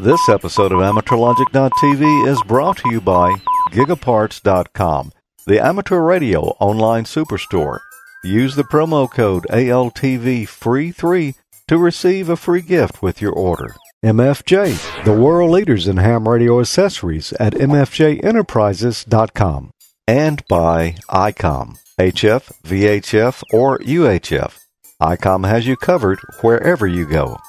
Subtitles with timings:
[0.00, 3.34] This episode of AmateurLogic.tv is brought to you by
[3.72, 5.10] Gigaparts.com,
[5.44, 7.80] the amateur radio online superstore.
[8.22, 11.34] Use the promo code ALTV-FREE3
[11.66, 13.74] to receive a free gift with your order.
[14.04, 19.70] MFJ, the world leaders in ham radio accessories at MFJEnterprises.com.
[20.06, 24.58] And by ICOM, HF, VHF, or UHF.
[25.02, 27.40] ICOM has you covered wherever you go.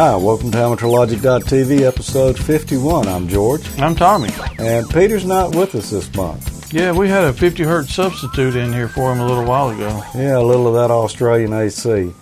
[0.00, 3.06] Hi, welcome to AmateurLogic.tv, episode 51.
[3.06, 3.68] I'm George.
[3.78, 4.30] I'm Tommy.
[4.58, 6.72] And Peter's not with us this month.
[6.72, 10.02] Yeah, we had a 50 hertz substitute in here for him a little while ago.
[10.14, 12.14] Yeah, a little of that Australian AC.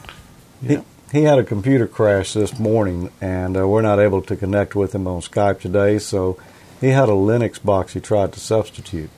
[0.60, 0.82] Yeah.
[1.12, 4.74] He, he had a computer crash this morning, and uh, we're not able to connect
[4.74, 6.36] with him on Skype today, so
[6.80, 9.10] he had a Linux box he tried to substitute.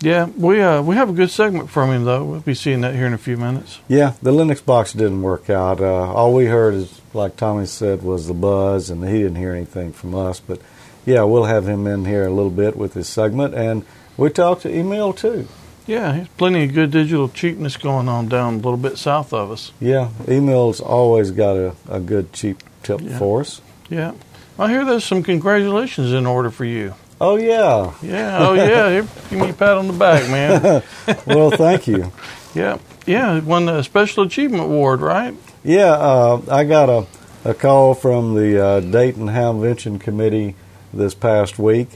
[0.00, 2.22] Yeah, we uh, we have a good segment from him though.
[2.24, 3.78] We'll be seeing that here in a few minutes.
[3.88, 5.80] Yeah, the Linux box didn't work out.
[5.80, 9.52] Uh, all we heard is, like Tommy said, was the buzz, and he didn't hear
[9.54, 10.38] anything from us.
[10.38, 10.60] But
[11.06, 13.84] yeah, we'll have him in here a little bit with his segment, and
[14.18, 15.48] we talked to email too.
[15.86, 19.50] Yeah, there's plenty of good digital cheapness going on down a little bit south of
[19.50, 19.72] us.
[19.80, 23.18] Yeah, email's always got a, a good cheap tip Yeah.
[23.18, 23.60] for us.
[23.88, 24.12] Yeah,
[24.58, 26.94] I hear there's some congratulations in order for you.
[27.18, 28.90] Oh yeah, Yeah, oh yeah,
[29.30, 30.82] give me a pat on the back, man.
[31.26, 32.12] well thank you.
[32.54, 35.34] Yeah, yeah, won the Special Achievement Award, right?
[35.64, 37.06] Yeah, uh, I got a,
[37.48, 40.56] a call from the uh, Dayton Hamvention Committee
[40.92, 41.88] this past week,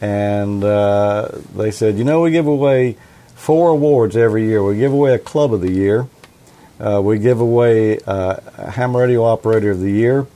[0.00, 2.96] and uh, they said, you know, we give away
[3.34, 4.62] four awards every year.
[4.64, 6.06] We give away a Club of the Year,
[6.80, 10.26] uh, we give away uh, a Ham Radio Operator of the Year,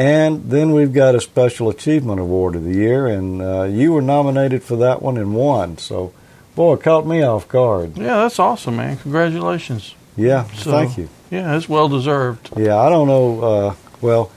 [0.00, 4.00] and then we've got a Special Achievement Award of the Year, and uh, you were
[4.00, 5.76] nominated for that one and won.
[5.76, 6.12] So,
[6.54, 7.98] boy, it caught me off guard.
[7.98, 8.96] Yeah, that's awesome, man.
[8.96, 9.94] Congratulations.
[10.16, 11.08] Yeah, So- thank you.
[11.30, 12.48] Yeah, it's well deserved.
[12.56, 13.40] Yeah, I don't know.
[13.42, 14.32] Uh, well,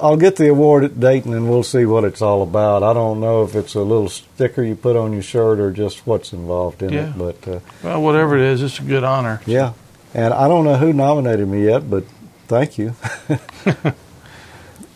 [0.00, 2.82] I'll get the award at Dayton and we'll see what it's all about.
[2.82, 6.06] I don't know if it's a little sticker you put on your shirt or just
[6.06, 7.08] what's involved in Yeah.
[7.10, 7.18] it.
[7.18, 9.40] But uh, Well, whatever it is, it's a good honor.
[9.44, 9.72] yeah,
[10.14, 12.04] and I don't know who nominated me yet, but
[12.48, 12.94] thank you.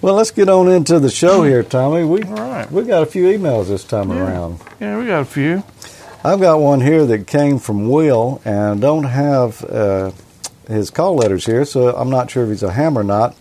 [0.00, 2.04] well, let's get on into the show here, Tommy.
[2.04, 2.70] We All right.
[2.70, 4.26] we got a few emails this time Yeah.
[4.26, 4.60] around.
[4.81, 5.62] Yeah, we got a few.
[6.25, 10.10] I've got one here that came from Will, and don't have uh,
[10.66, 13.37] his call letters here, so I'm not sure if he's a ham or not.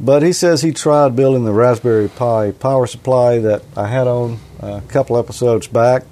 [0.00, 4.38] But he says he tried building the Raspberry Pi power supply that I had on
[4.58, 6.02] a couple episodes back,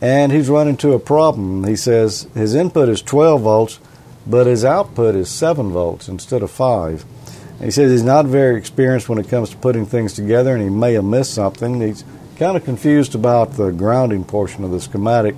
[0.00, 1.64] and he's run into a problem.
[1.64, 3.78] He says his input is 12 volts,
[4.26, 7.04] but his output is 7 volts instead of 5.
[7.60, 10.70] He says he's not very experienced when it comes to putting things together, and he
[10.70, 11.80] may have missed something.
[11.80, 12.04] He's
[12.36, 15.36] kind of confused about the grounding portion of the schematic.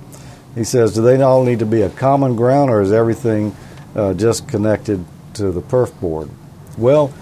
[0.55, 3.55] He says, do they all need to be a common ground, or is everything
[3.95, 6.29] uh, just connected to the perf board?
[6.77, 7.13] Well,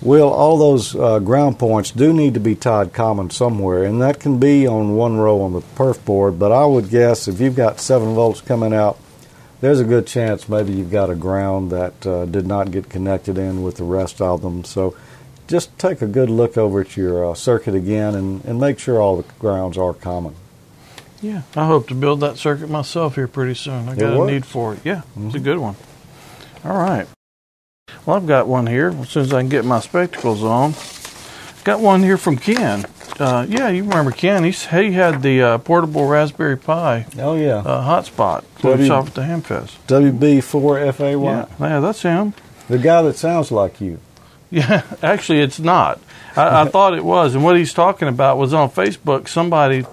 [0.00, 4.20] Will, all those uh, ground points do need to be tied common somewhere, and that
[4.20, 6.38] can be on one row on the perf board.
[6.38, 8.96] But I would guess if you've got seven volts coming out,
[9.60, 13.38] there's a good chance maybe you've got a ground that uh, did not get connected
[13.38, 14.64] in with the rest of them.
[14.64, 14.96] So
[15.48, 19.00] just take a good look over at your uh, circuit again and, and make sure
[19.00, 20.34] all the grounds are common.
[21.20, 23.88] Yeah, I hope to build that circuit myself here pretty soon.
[23.88, 24.80] I got a need for it.
[24.84, 25.74] Yeah, it's a good one.
[26.64, 27.08] All right.
[28.06, 28.90] Well, I've got one here.
[28.90, 30.74] As soon as I can get my spectacles on,
[31.64, 32.86] got one here from Ken.
[33.20, 34.44] Uh, yeah, you remember Ken?
[34.44, 37.56] He's, he had the uh, portable Raspberry Pi Oh, yeah.
[37.56, 39.76] uh, hotspot W- when we saw it at the Hamfest.
[39.88, 41.24] WB4FAY.
[41.24, 42.34] Yeah, yeah, that's him.
[42.68, 43.98] The guy that sounds like you.
[44.50, 46.00] Yeah, actually, it's not.
[46.34, 49.28] I, I thought it was, and what he's talking about was on Facebook.
[49.28, 49.84] Somebody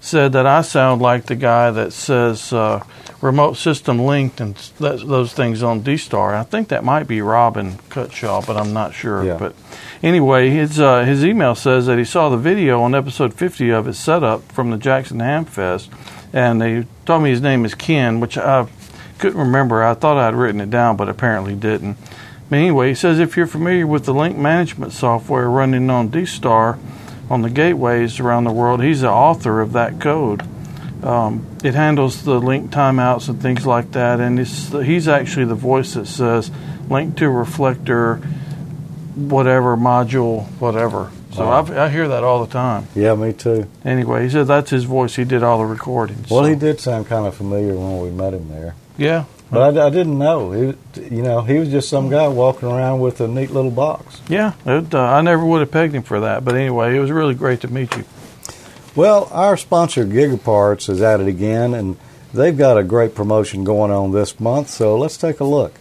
[0.00, 2.82] said that I sound like the guy that says uh,
[3.24, 6.34] remote system linked and that, those things on D-Star.
[6.34, 9.24] I think that might be Robin Cutshaw, but I'm not sure.
[9.24, 9.38] Yeah.
[9.38, 9.56] But
[10.02, 13.86] anyway, his uh, his email says that he saw the video on episode 50 of
[13.86, 15.88] his setup from the Jackson Hamfest,
[16.34, 18.68] and they told me his name is Ken, which I
[19.18, 19.82] couldn't remember.
[19.82, 21.96] I thought I'd written it down, but apparently didn't.
[22.50, 26.78] But anyway, he says if you're familiar with the link management software running on D-Star
[27.30, 30.46] on the gateways around the world, he's the author of that code.
[31.04, 35.94] Um, it handles the link timeouts and things like that, and he's actually the voice
[35.94, 36.50] that says
[36.88, 38.16] link to reflector,
[39.14, 41.10] whatever module, whatever.
[41.32, 41.84] So wow.
[41.84, 42.86] i hear that all the time.
[42.94, 43.68] Yeah, me too.
[43.84, 45.16] Anyway, he said that's his voice.
[45.16, 46.30] He did all the recordings.
[46.30, 46.48] Well, so.
[46.48, 48.74] he did sound kind of familiar when we met him there.
[48.96, 49.24] Yeah.
[49.50, 50.52] But I, I didn't know.
[50.52, 50.74] He,
[51.14, 54.22] you know, he was just some guy walking around with a neat little box.
[54.26, 56.44] Yeah, it, uh, I never would have pegged him for that.
[56.44, 58.04] But anyway, it was really great to meet you.
[58.96, 61.96] Well, our sponsor Gigaparts is at it again, and
[62.32, 64.70] they've got a great promotion going on this month.
[64.70, 65.74] So let's take a look.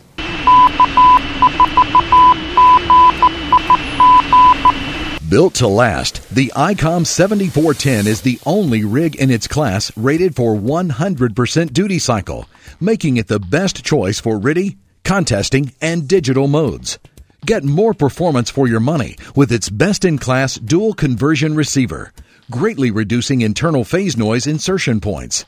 [5.30, 10.56] Built to last, the ICOM 7410 is the only rig in its class rated for
[10.56, 12.48] 100% duty cycle,
[12.80, 17.00] making it the best choice for RTTY, contesting, and digital modes.
[17.46, 22.14] Get more performance for your money with its best in class dual conversion receiver,
[22.52, 25.46] greatly reducing internal phase noise insertion points.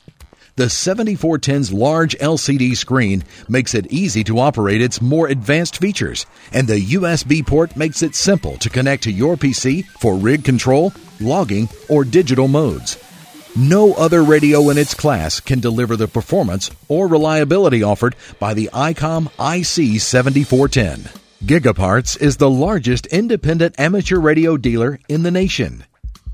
[0.56, 6.66] The 7410's large LCD screen makes it easy to operate its more advanced features, and
[6.66, 11.68] the USB port makes it simple to connect to your PC for rig control, logging,
[11.90, 12.96] or digital modes.
[13.54, 18.70] No other radio in its class can deliver the performance or reliability offered by the
[18.72, 21.14] ICOM IC7410.
[21.44, 25.84] Gigaparts is the largest independent amateur radio dealer in the nation.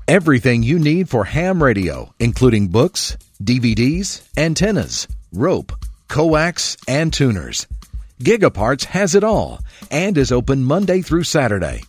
[0.07, 5.71] Everything you need for ham radio, including books, DVDs, antennas, rope,
[6.09, 7.67] coax, and tuners.
[8.21, 9.59] Gigaparts has it all
[9.89, 11.83] and is open Monday through Saturday.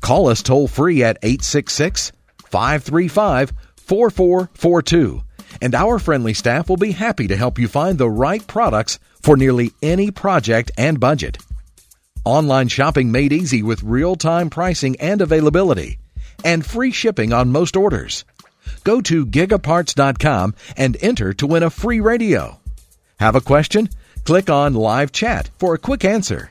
[0.00, 2.12] Call us toll free at 866
[2.46, 5.22] 535 4442
[5.60, 9.36] and our friendly staff will be happy to help you find the right products for
[9.36, 11.36] nearly any project and budget.
[12.24, 15.98] Online shopping made easy with real time pricing and availability,
[16.44, 18.24] and free shipping on most orders.
[18.84, 22.58] Go to gigaparts.com and enter to win a free radio.
[23.18, 23.88] Have a question?
[24.24, 26.50] Click on live chat for a quick answer.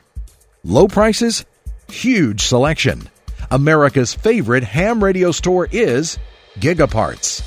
[0.64, 1.44] Low prices?
[1.88, 3.08] Huge selection.
[3.50, 6.18] America's favorite ham radio store is
[6.58, 7.46] Gigaparts.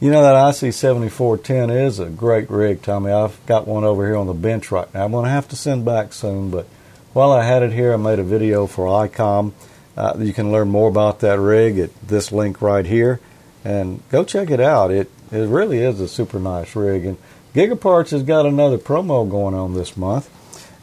[0.00, 3.10] You know that IC7410 is a great rig, Tommy.
[3.10, 5.04] I've got one over here on the bench right now.
[5.04, 6.66] I'm going to have to send back soon, but
[7.12, 9.52] while I had it here, I made a video for ICOM
[9.98, 13.18] uh, you can learn more about that rig at this link right here,
[13.64, 14.92] and go check it out.
[14.92, 17.18] It it really is a super nice rig, and
[17.52, 20.30] Gigaparts has got another promo going on this month.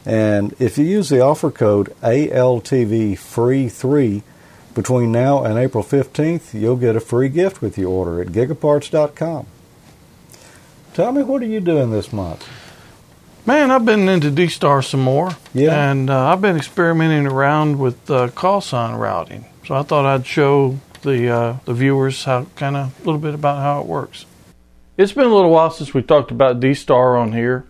[0.04, 4.22] And if you use the offer code ALTV free three
[4.74, 9.46] between now and April 15th, you'll get a free gift with your order at gigaparts.com.
[10.92, 12.46] Tell me, what are you doing this month?
[13.46, 15.30] Man, I've been into D-Star some more.
[15.54, 15.90] Yeah.
[15.90, 19.44] And uh, I've been experimenting around with uh, call sign routing.
[19.64, 23.34] So I thought I'd show the uh, the viewers how kind of a little bit
[23.34, 24.26] about how it works.
[24.96, 27.64] It's been a little while since we talked about D-Star on here.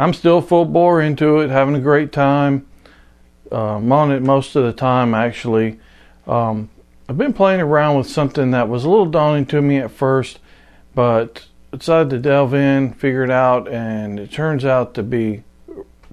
[0.00, 2.66] I'm still full bore into it, having a great time.
[3.52, 5.78] Uh, I'm on it most of the time, actually.
[6.26, 6.70] Um,
[7.08, 10.40] I've been playing around with something that was a little daunting to me at first,
[10.94, 15.44] but decided to delve in, figure it out, and it turns out to be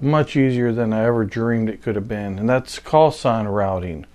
[0.00, 4.06] much easier than I ever dreamed it could have been, and that's call sign routing.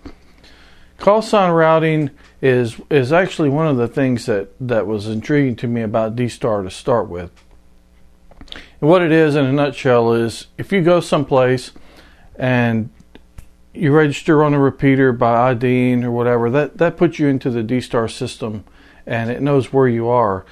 [0.97, 2.11] Call sign routing
[2.41, 6.61] is is actually one of the things that, that was intriguing to me about D-Star
[6.63, 7.31] to start with.
[8.79, 11.71] And what it is in a nutshell is if you go someplace
[12.37, 12.89] and
[13.73, 17.63] you register on a repeater by IDing or whatever, that, that puts you into the
[17.63, 18.63] D-Star system
[19.05, 20.45] and it knows where you are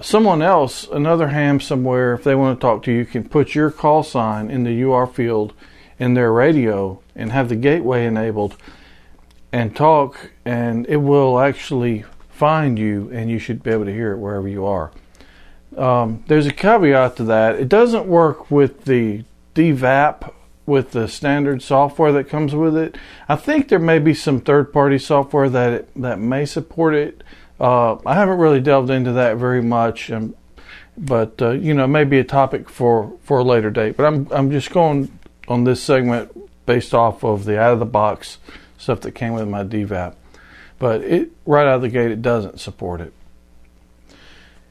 [0.00, 3.70] someone else, another ham somewhere, if they want to talk to you, can put your
[3.70, 5.52] call sign in the UR field
[5.98, 8.56] in their radio and have the gateway enabled
[9.52, 14.12] and talk, and it will actually find you, and you should be able to hear
[14.12, 14.92] it wherever you are.
[15.76, 17.56] Um, there's a caveat to that.
[17.56, 19.24] It doesn't work with the
[19.54, 20.32] DVAP
[20.66, 22.96] with the standard software that comes with it.
[23.28, 27.24] I think there may be some third-party software that it, that may support it.
[27.60, 30.34] Uh, I haven't really delved into that very much, um,
[30.96, 33.96] but uh, you know, maybe a topic for, for a later date.
[33.96, 36.30] But I'm I'm just going on this segment
[36.66, 38.38] based off of the out of the box
[38.76, 40.14] stuff that came with my DVAP.
[40.78, 43.12] But it right out of the gate, it doesn't support it.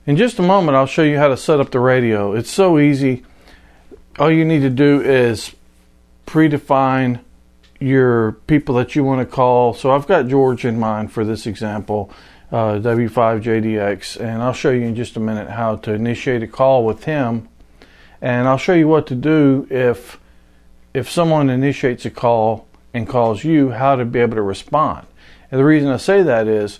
[0.05, 2.33] In just a moment, I'll show you how to set up the radio.
[2.33, 3.25] It's so easy.
[4.17, 5.53] All you need to do is
[6.25, 7.19] predefine
[7.79, 9.73] your people that you want to call.
[9.73, 12.11] So I've got George in mind for this example
[12.51, 16.85] uh, W5JDX, and I'll show you in just a minute how to initiate a call
[16.85, 17.49] with him,
[18.21, 20.19] and I'll show you what to do if
[20.93, 25.05] if someone initiates a call and calls you, how to be able to respond.
[25.51, 26.79] And the reason I say that is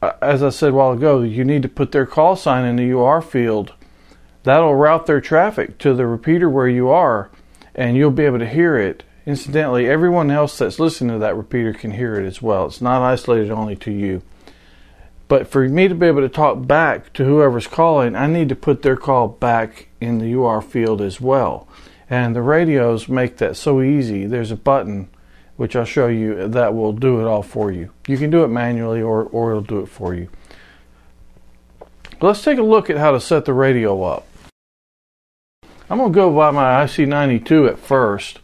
[0.00, 2.76] uh, as I said a while ago, you need to put their call sign in
[2.76, 3.74] the UR field.
[4.44, 7.30] That'll route their traffic to the repeater where you are,
[7.74, 9.02] and you'll be able to hear it.
[9.26, 12.66] Incidentally, everyone else that's listening to that repeater can hear it as well.
[12.66, 14.22] It's not isolated only to you.
[15.28, 18.56] But for me to be able to talk back to whoever's calling, I need to
[18.56, 21.68] put their call back in the UR field as well.
[22.08, 24.24] And the radios make that so easy.
[24.24, 25.10] There's a button,
[25.56, 27.90] which I'll show you, that will do it all for you.
[28.06, 30.30] You can do it manually or, or it'll do it for you.
[32.22, 34.26] Let's take a look at how to set the radio up.
[35.90, 38.40] I'm going to go by my IC92 at first.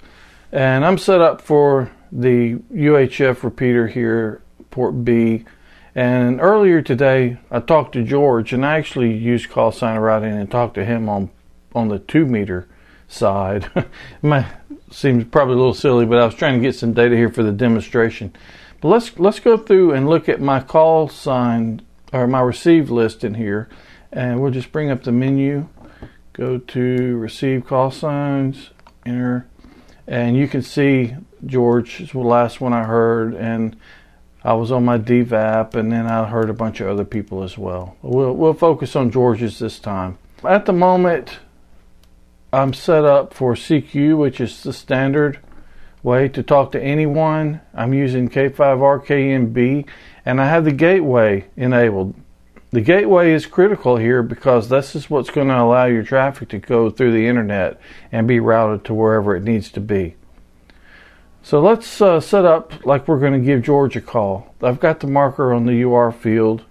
[0.52, 5.44] And I'm set up for the UHF repeater here, port B.
[5.94, 10.50] And earlier today, I talked to George, and I actually used call sign routing and
[10.50, 11.30] talked to him on
[11.74, 12.68] on the two meter
[13.08, 13.70] side.
[14.22, 14.46] My
[14.90, 17.42] seems probably a little silly, but I was trying to get some data here for
[17.42, 18.34] the demonstration.
[18.80, 21.82] But let's let's go through and look at my call sign
[22.12, 23.68] or my receive list in here,
[24.12, 25.68] and we'll just bring up the menu,
[26.32, 28.70] go to receive call signs,
[29.06, 29.46] enter
[30.06, 31.14] and you can see
[31.46, 33.76] George is the last one I heard, and
[34.44, 37.56] I was on my DVAP, and then I heard a bunch of other people as
[37.56, 37.96] well.
[38.02, 40.18] We'll we'll focus on George's this time.
[40.44, 41.38] At the moment,
[42.52, 45.40] I'm set up for CQ, which is the standard
[46.02, 47.62] way to talk to anyone.
[47.72, 49.88] I'm using K5RKNB,
[50.26, 52.14] and I have the gateway enabled.
[52.70, 56.58] The gateway is critical here because this is what's going to allow your traffic to
[56.58, 57.80] go through the internet
[58.12, 60.16] and be routed to wherever it needs to be.
[61.44, 64.54] So let's uh, set up like we're going to give George a call.
[64.62, 66.64] I've got the marker on the UR field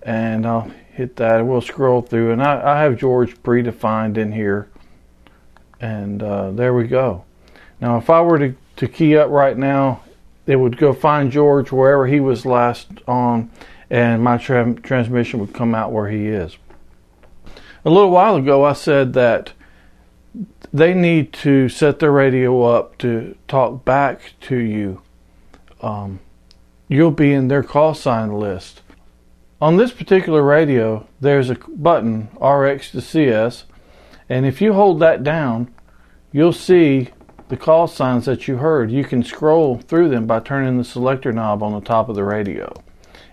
[0.00, 1.46] and I'll hit that.
[1.46, 4.70] We'll scroll through and I, I have George predefined in here.
[5.82, 7.26] And uh, there we go.
[7.78, 10.00] Now, if I were to, to key up right now,
[10.46, 13.50] it would go find George wherever he was last on
[13.90, 16.56] and my tra- transmission would come out where he is.
[17.84, 19.52] A little while ago, I said that
[20.72, 25.02] they need to set their radio up to talk back to you.
[25.80, 26.20] Um,
[26.88, 28.82] you'll be in their call sign list.
[29.60, 33.64] On this particular radio, there's a button RX to CS,
[34.28, 35.72] and if you hold that down,
[36.32, 37.08] you'll see
[37.48, 38.90] the call signs that you heard.
[38.90, 42.24] You can scroll through them by turning the selector knob on the top of the
[42.24, 42.72] radio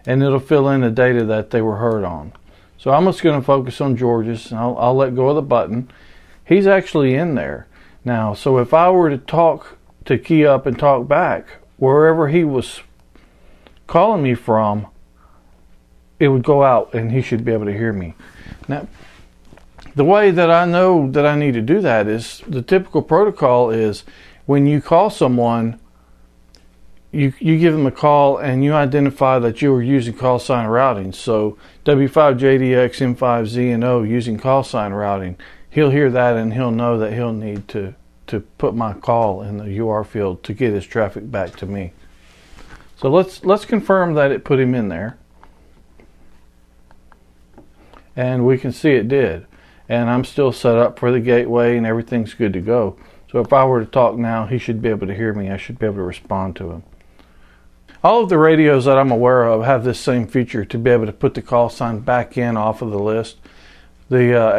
[0.05, 2.33] and it'll fill in the data that they were heard on.
[2.77, 4.51] So I'm just going to focus on George's.
[4.51, 5.89] I'll, I'll let go of the button.
[6.45, 7.67] He's actually in there
[8.03, 8.33] now.
[8.33, 11.47] So if I were to talk to key up and talk back
[11.77, 12.81] wherever he was
[13.87, 14.87] calling me from,
[16.19, 18.13] it would go out and he should be able to hear me.
[18.67, 18.87] Now,
[19.95, 23.69] the way that I know that I need to do that is the typical protocol
[23.69, 24.03] is
[24.45, 25.79] when you call someone
[27.11, 30.67] you you give them a call and you identify that you were using call sign
[30.67, 31.13] routing.
[31.13, 35.37] So W5JDX N5Z and O using call sign routing.
[35.73, 37.95] He'll hear that and he'll know that he'll need to
[38.27, 41.93] to put my call in the UR field to get his traffic back to me.
[42.95, 45.17] So let's let's confirm that it put him in there.
[48.15, 49.47] And we can see it did.
[49.89, 52.95] And I'm still set up for the gateway and everything's good to go.
[53.31, 55.49] So if I were to talk now, he should be able to hear me.
[55.49, 56.83] I should be able to respond to him.
[58.03, 61.07] All of the radios that I'm aware of have this same feature to be able
[61.07, 63.37] to put the call sign back in off of the list.
[64.09, 64.53] The uh,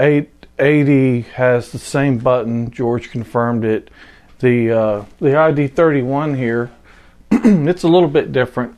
[0.59, 2.71] 880 has the same button.
[2.71, 3.91] George confirmed it.
[4.39, 6.71] The uh, the ID31 here,
[7.31, 8.77] it's a little bit different.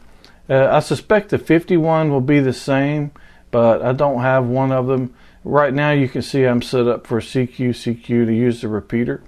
[0.49, 3.11] Uh, I suspect the 51 will be the same,
[3.51, 5.15] but I don't have one of them.
[5.45, 9.23] Right now, you can see I'm set up for CQ CQ to use the repeater.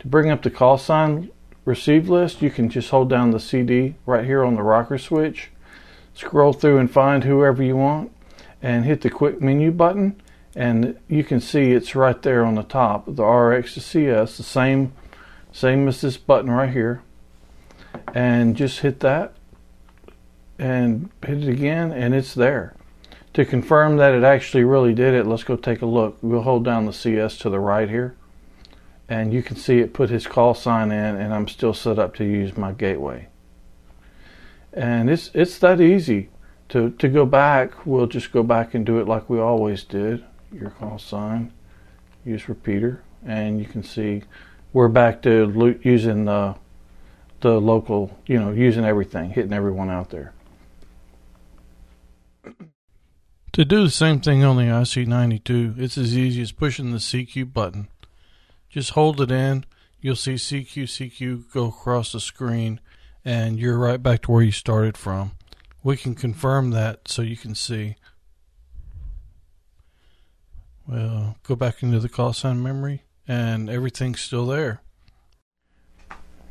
[0.00, 1.30] To bring up the call sign
[1.64, 5.50] receive list, you can just hold down the CD right here on the rocker switch,
[6.14, 8.12] scroll through and find whoever you want,
[8.60, 10.20] and hit the quick menu button,
[10.54, 14.42] and you can see it's right there on the top, the RX to CS, the
[14.42, 14.92] same,
[15.52, 17.02] same as this button right here,
[18.14, 19.34] and just hit that,
[20.58, 22.74] and hit it again, and it's there.
[23.34, 26.18] To confirm that it actually really did it, let's go take a look.
[26.20, 28.14] We'll hold down the CS to the right here
[29.12, 32.14] and you can see it put his call sign in and I'm still set up
[32.16, 33.28] to use my gateway.
[34.72, 36.30] And it's it's that easy.
[36.70, 40.24] To to go back, we'll just go back and do it like we always did.
[40.52, 41.52] Your call sign,
[42.24, 44.22] use repeater, and you can see
[44.72, 46.56] we're back to using the
[47.40, 50.32] the local, you know, using everything, hitting everyone out there.
[53.52, 57.52] To do the same thing on the IC92, it's as easy as pushing the CQ
[57.52, 57.88] button
[58.72, 59.66] just hold it in.
[60.00, 62.80] You'll see CQ CQ go across the screen,
[63.24, 65.32] and you're right back to where you started from.
[65.84, 67.96] we can confirm that so you can see.
[70.92, 74.82] Well, go back into the call sign memory and everything's still there.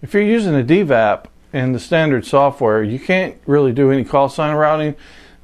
[0.02, 4.30] If you're using a DVAP in the standard software, you can't really do any call
[4.30, 4.96] sign routing,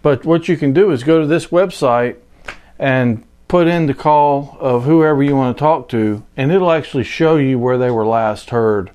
[0.01, 2.15] but what you can do is go to this website
[2.79, 7.03] and put in the call of whoever you want to talk to, and it'll actually
[7.03, 8.89] show you where they were last heard,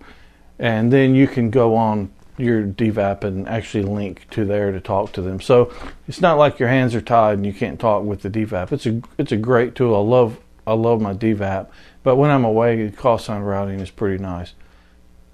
[0.59, 5.13] and then you can go on your DVAP and actually link to there to talk
[5.13, 5.41] to them.
[5.41, 5.73] So
[6.09, 8.73] it's not like your hands are tied and you can't talk with the DVAP.
[8.73, 9.95] It's a it's a great tool.
[9.95, 11.69] I love I love my DVAP,
[12.03, 14.55] but when I'm away, the call sign routing is pretty nice.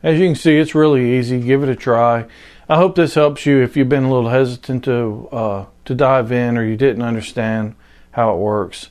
[0.02, 1.40] As you can see, it's really easy.
[1.40, 2.26] Give it a try.
[2.68, 6.32] I hope this helps you if you've been a little hesitant to uh, to dive
[6.32, 7.74] in or you didn't understand
[8.12, 8.90] how it works.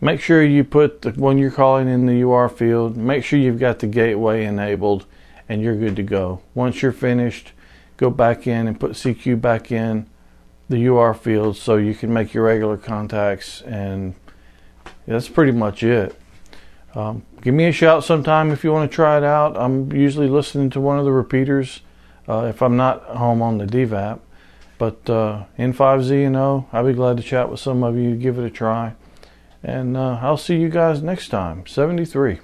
[0.00, 2.96] Make sure you put the one you're calling in the UR field.
[2.96, 5.04] Make sure you've got the gateway enabled
[5.50, 6.40] and you're good to go.
[6.54, 7.50] Once you're finished,
[7.96, 10.08] go back in and put CQ back in
[10.68, 14.14] the UR field so you can make your regular contacts, and
[15.08, 16.14] that's pretty much it.
[16.94, 19.56] Um, give me a shout sometime if you want to try it out.
[19.56, 21.80] I'm usually listening to one of the repeaters
[22.28, 24.20] uh, if I'm not home on the DVAP.
[24.78, 28.14] But uh, N5Z and O, I'll be glad to chat with some of you.
[28.14, 28.94] Give it a try.
[29.64, 31.66] And uh, I'll see you guys next time.
[31.66, 32.38] 73.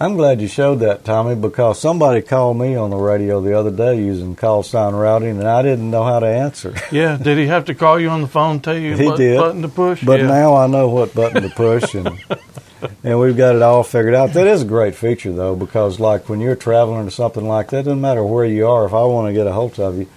[0.00, 3.72] I'm glad you showed that, Tommy, because somebody called me on the radio the other
[3.72, 6.74] day using call sign routing, and I didn't know how to answer.
[6.92, 9.36] Yeah, did he have to call you on the phone, tell you he what did,
[9.36, 10.02] button to push?
[10.02, 10.26] But yeah.
[10.26, 12.08] now I know what button to push, and
[13.04, 14.32] and we've got it all figured out.
[14.32, 17.84] That is a great feature, though, because like when you're traveling or something like that,
[17.84, 18.86] doesn't matter where you are.
[18.86, 20.08] If I want to get a hold of you,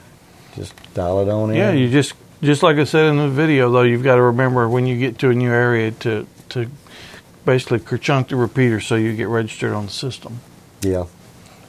[0.56, 1.58] just dial it on in.
[1.58, 4.70] Yeah, you just just like I said in the video, though, you've got to remember
[4.70, 6.70] when you get to a new area to to
[7.46, 10.40] basically kerchunk the repeater so you get registered on the system.
[10.82, 11.06] Yeah.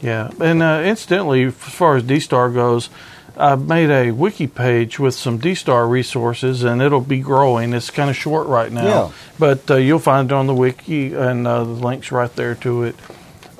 [0.00, 2.90] Yeah, and uh, incidentally, as far as D-Star goes,
[3.36, 7.72] I've made a wiki page with some D-Star resources, and it'll be growing.
[7.72, 9.10] It's kind of short right now, Yeah.
[9.38, 12.82] but uh, you'll find it on the wiki, and uh, the links right there to
[12.82, 12.96] it.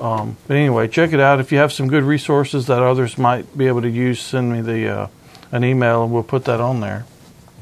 [0.01, 1.39] Um, but anyway, check it out.
[1.39, 4.61] If you have some good resources that others might be able to use, send me
[4.63, 5.07] the uh,
[5.53, 7.05] an email, and we'll put that on there.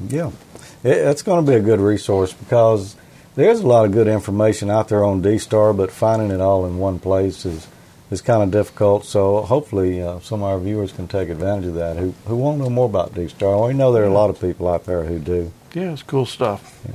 [0.07, 0.31] Yeah,
[0.83, 2.95] it, it's going to be a good resource because
[3.35, 6.77] there's a lot of good information out there on D-Star, but finding it all in
[6.77, 7.67] one place is
[8.09, 9.05] is kind of difficult.
[9.05, 12.57] So hopefully, uh, some of our viewers can take advantage of that who who want
[12.57, 13.67] to know more about D-Star.
[13.67, 15.51] We know there are a lot of people out there who do.
[15.73, 16.85] Yeah, it's cool stuff.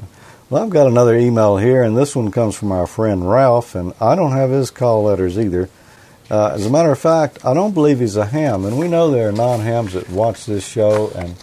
[0.49, 3.95] Well, I've got another email here, and this one comes from our friend Ralph, and
[4.01, 5.69] I don't have his call letters either.
[6.31, 9.11] Uh, as a matter of fact, I don't believe he's a ham, and we know
[9.11, 11.35] there are non-hams that watch this show, and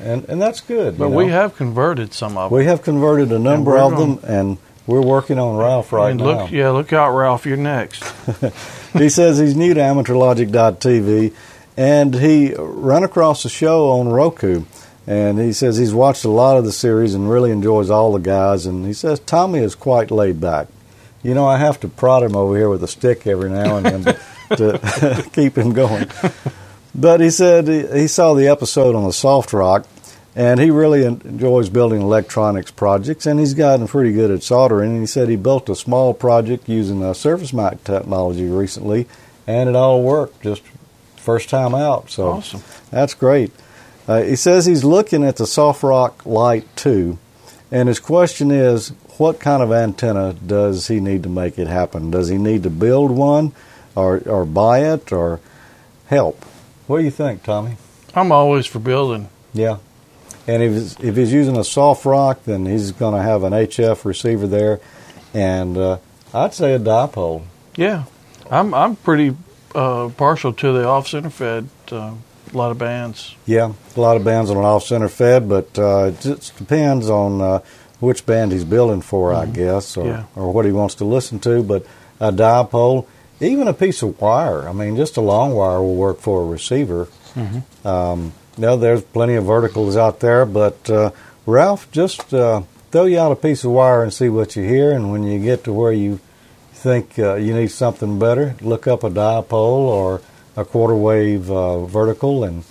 [0.00, 0.98] and, and that's good.
[0.98, 2.58] But you we have converted some of them.
[2.58, 6.26] We have converted a number of them, and we're working on Ralph right and now.
[6.26, 7.46] look, yeah, look out, Ralph.
[7.46, 8.04] You're next.
[8.92, 11.34] he says he's new to AmateurLogic.tv,
[11.76, 14.64] and he ran across the show on Roku.
[15.06, 18.20] And he says he's watched a lot of the series and really enjoys all the
[18.20, 18.66] guys.
[18.66, 20.68] And he says Tommy is quite laid back.
[21.22, 23.86] You know, I have to prod him over here with a stick every now and
[23.86, 24.16] then
[24.56, 26.08] to keep him going.
[26.94, 29.86] But he said he, saw the episode on the SoftRock,
[30.34, 34.92] and he really enjoys building electronics projects, and he's gotten pretty good at soldering.
[34.92, 39.06] And he said he built a small project using uh, surface mount technology recently,
[39.46, 40.62] and it all worked just
[41.16, 42.10] first time out.
[42.10, 42.62] So Awesome.
[42.90, 43.52] that's great.
[44.08, 47.18] Uh, he says he's looking at the SoftRock Lite 2,
[47.70, 52.10] and his question is, what kind of antenna does he need to make it happen?
[52.10, 53.52] Does he need to build one,
[53.94, 55.38] or or buy it, or
[56.06, 56.44] help?
[56.90, 57.76] What do you think, Tommy?
[58.16, 59.28] I'm always for building.
[59.52, 59.76] Yeah.
[60.48, 64.04] And if he's, if he's using a SoftRock, then he's going to have an HF
[64.04, 64.80] receiver there,
[65.32, 65.98] and uh,
[66.34, 67.44] I'd say a dipole.
[67.76, 68.06] Yeah,
[68.50, 69.36] I'm I'm pretty
[69.72, 71.68] uh, partial to the off center fed.
[71.92, 72.14] Uh,
[72.52, 73.36] a lot of bands.
[73.46, 77.08] Yeah, a lot of bands on an off center fed, but uh, it just depends
[77.08, 77.58] on uh,
[78.00, 80.24] which band he's building for, I guess, or, Yeah.
[80.34, 81.62] or what he wants to listen to.
[81.62, 81.86] But
[82.18, 83.06] a dipole,
[83.40, 86.44] even a piece of wire, I mean, just a long wire will work for a
[86.46, 87.08] receiver.
[87.84, 91.10] Um, now, there's plenty of verticals out there, but uh,
[91.46, 94.90] Ralph, just uh, throw you out a piece of wire and see what you hear,
[94.92, 96.20] and when you get to where you
[96.72, 100.20] think uh, you need something better, look up a dipole or
[100.56, 102.64] a quarter wave uh, vertical and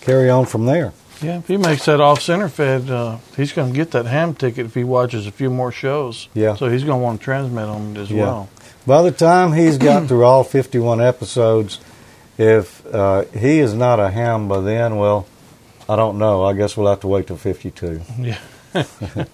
[0.00, 0.92] carry on from there.
[1.22, 4.34] Yeah, if he makes that off center fed, uh, he's going to get that ham
[4.34, 6.28] ticket if he watches a few more shows.
[6.34, 6.56] Yeah.
[6.56, 8.22] So he's going to want to transmit on it as Yeah.
[8.24, 8.48] well.
[8.86, 11.80] By the time he's got through all 51 episodes,
[12.38, 15.26] if uh, he is not a ham by then, well,
[15.88, 16.44] I don't know.
[16.44, 18.02] I guess we'll have to wait till 52.
[18.18, 18.38] Yeah.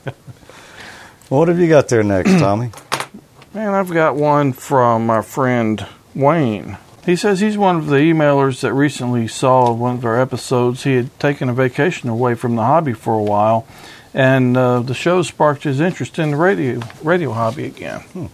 [1.33, 2.73] What have you got there next, Tommy?
[3.55, 6.77] Man, I've got one from my friend Wayne.
[7.07, 10.85] He says he's one of the emailers that recently saw one of our episodes.
[10.85, 13.67] He had taken a vacation away from the hobby for a while,
[14.13, 18.01] and uh, the show sparked his interest in the radio radio hobby again.
[18.01, 18.27] Hmm.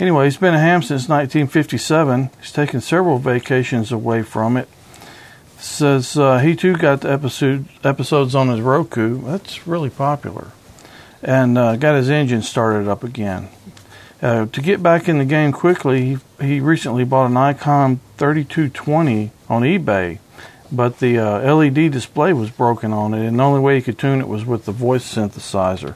[0.00, 2.30] Anyway, he's been a ham since 1957.
[2.40, 4.68] He's taken several vacations away from it.
[5.58, 9.22] Says uh, he too got the episode episodes on his Roku.
[9.22, 10.48] That's really popular,
[11.22, 13.48] and uh, got his engine started up again.
[14.20, 19.30] Uh, to get back in the game quickly, he, he recently bought an Icom 3220
[19.48, 20.18] on eBay,
[20.72, 23.98] but the uh, LED display was broken on it, and the only way he could
[23.98, 25.94] tune it was with the voice synthesizer.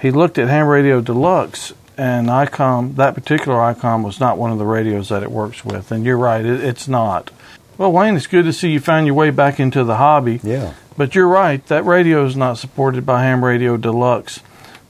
[0.00, 4.58] He looked at Ham Radio Deluxe, and Icom, that particular Icom, was not one of
[4.58, 5.90] the radios that it works with.
[5.90, 7.30] And you're right, it, it's not.
[7.76, 10.40] Well, Wayne, it's good to see you found your way back into the hobby.
[10.42, 10.74] Yeah.
[10.96, 14.40] But you're right, that radio is not supported by Ham Radio Deluxe.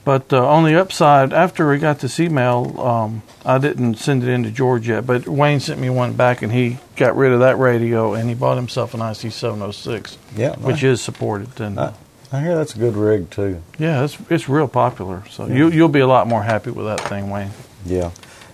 [0.04, 4.30] But uh, on the upside, after we got this email, um, I didn't send it
[4.30, 7.58] into George yet, but Wayne sent me one back, and he got rid of that
[7.58, 11.60] radio, and he bought himself an IC 706, yeah, which I, is supported.
[11.60, 11.92] And I,
[12.30, 13.62] I, hear that's a good rig too.
[13.78, 15.24] Yeah, it's it's real popular.
[15.30, 15.54] So yeah.
[15.54, 17.50] you you'll be a lot more happy with that thing, Wayne.
[17.84, 18.10] Yeah.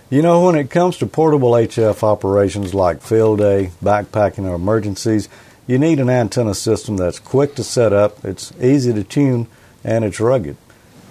[0.09, 5.27] You know, when it comes to portable HF operations like field day, backpacking, or emergencies,
[5.65, 9.47] you need an antenna system that's quick to set up, it's easy to tune,
[9.83, 10.57] and it's rugged.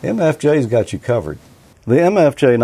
[0.02, 1.38] MFJ's got you covered.
[1.86, 2.56] The MFJ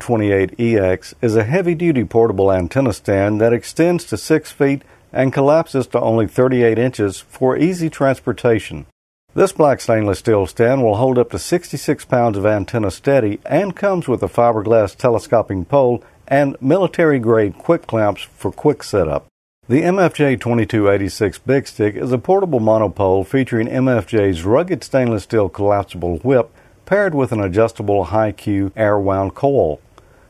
[0.00, 5.86] 1928EX is a heavy duty portable antenna stand that extends to 6 feet and collapses
[5.88, 8.86] to only 38 inches for easy transportation.
[9.34, 13.74] This black stainless steel stand will hold up to 66 pounds of antenna steady and
[13.74, 19.26] comes with a fiberglass telescoping pole and military grade quick clamps for quick setup.
[19.68, 26.18] The MFJ 2286 Big Stick is a portable monopole featuring MFJ's rugged stainless steel collapsible
[26.18, 26.54] whip
[26.86, 29.80] paired with an adjustable high-Q air-wound coil.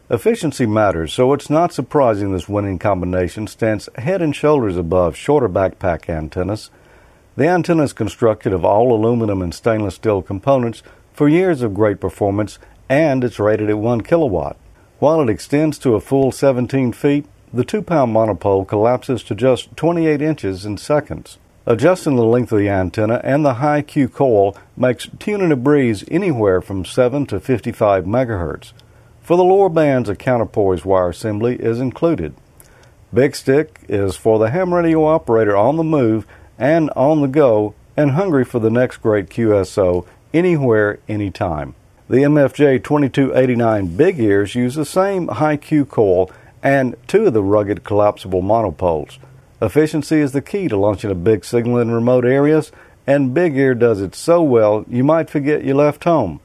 [0.09, 5.49] Efficiency matters, so it's not surprising this winning combination stands head and shoulders above shorter
[5.49, 6.71] backpack antennas.
[7.37, 11.99] The antenna is constructed of all aluminum and stainless steel components for years of great
[11.99, 14.57] performance, and it's rated at 1 kilowatt.
[15.01, 19.77] While it extends to a full 17 feet, the 2 pound monopole collapses to just
[19.77, 21.39] 28 inches in seconds.
[21.67, 26.05] Adjusting the length of the antenna and the high Q coil makes tuning a breeze
[26.11, 28.73] anywhere from 7 to 55 MHz.
[29.23, 32.35] For the lower bands, a counterpoise wire assembly is included.
[33.13, 36.27] Big Stick is for the ham radio operator on the move
[36.59, 41.75] and on the go and hungry for the next great QSO anywhere, anytime.
[42.09, 46.31] The MFJ 2289 Big Ears use the same high Q coil
[46.63, 49.19] and two of the rugged collapsible monopoles.
[49.63, 52.73] Efficiency is the key to launching a big signal in remote areas,
[53.07, 56.41] and Big Ear does it so well you might forget you left home.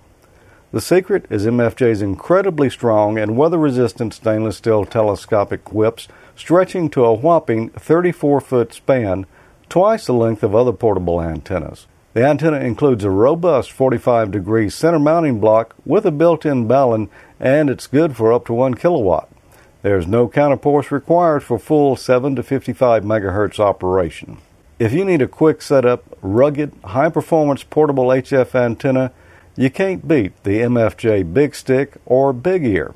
[0.72, 7.04] The secret is MFJ's incredibly strong and weather resistant stainless steel telescopic whips stretching to
[7.04, 9.26] a whopping 34 foot span,
[9.69, 11.88] twice the length of other portable antennas.
[12.13, 17.08] The antenna includes a robust 45 degree center mounting block with a built in balun,
[17.39, 19.29] and it's good for up to 1 kilowatt.
[19.82, 24.39] There's no counterpoise required for full 7 to 55 megahertz operation.
[24.79, 29.12] If you need a quick setup, rugged, high performance portable HF antenna,
[29.55, 32.95] you can't beat the MFJ Big Stick or Big Ear.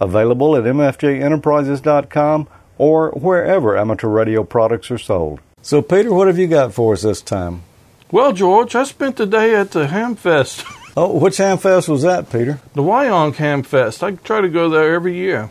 [0.00, 5.40] Available at mfjenterprises.com or wherever amateur radio products are sold.
[5.64, 7.62] So, Peter, what have you got for us this time?
[8.10, 10.64] Well, George, I spent the day at the Hamfest.
[10.96, 12.60] oh, which Hamfest was that, Peter?
[12.74, 14.02] The Wyong Hamfest.
[14.02, 15.50] I try to go there every year.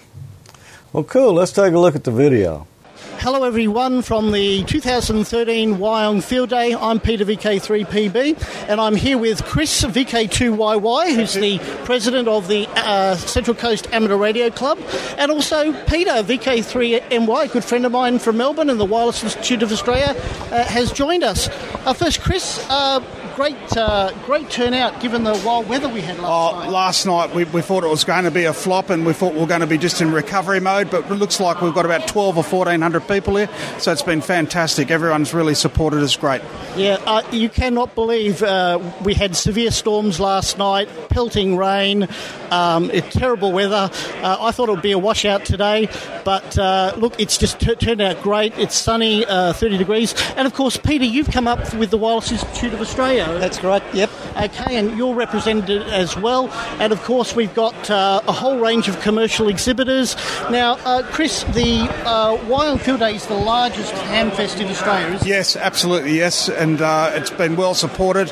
[0.91, 1.31] Well, cool.
[1.31, 2.67] Let's take a look at the video.
[3.01, 6.75] Hello, everyone, from the 2013 Wyong Field Day.
[6.75, 13.15] I'm Peter VK3PB, and I'm here with Chris VK2YY, who's the president of the uh,
[13.15, 14.77] Central Coast Amateur Radio Club,
[15.17, 19.63] and also Peter VK3MY, a good friend of mine from Melbourne and the Wireless Institute
[19.63, 20.15] of Australia,
[20.51, 21.49] uh, has joined us.
[21.85, 22.99] Uh, first, Chris, uh,
[23.35, 26.69] great, uh, great turnout given the wild weather we had last oh, night.
[26.69, 29.33] Last night we, we thought it was going to be a flop, and we thought
[29.33, 30.89] we were going to be just in recovery mode.
[30.89, 34.01] But it looks like we've got about twelve or fourteen hundred people here, so it's
[34.01, 34.91] been fantastic.
[34.91, 36.41] Everyone's really supported us great.
[36.75, 42.07] Yeah, uh, you cannot believe uh, we had severe storms last night, pelting rain,
[42.49, 43.89] um, terrible weather.
[44.21, 45.89] Uh, I thought it would be a washout today,
[46.23, 48.57] but uh, look, it's just t- turned out great.
[48.57, 52.31] It's sunny, uh, 30 degrees, and of course, Peter, you've come up with the Wireless
[52.31, 53.20] Institute of Australia.
[53.39, 53.93] That's correct.
[53.93, 54.09] Yep.
[54.41, 56.49] Okay, and you're represented as well.
[56.79, 60.15] And of course, we've got uh, a whole range of commercial exhibitors.
[60.49, 65.55] Now, uh, Chris, the uh, Wyong Field Day is the largest hamfest in Australia, Yes,
[65.55, 66.49] absolutely, yes.
[66.49, 68.31] And uh, it's been well supported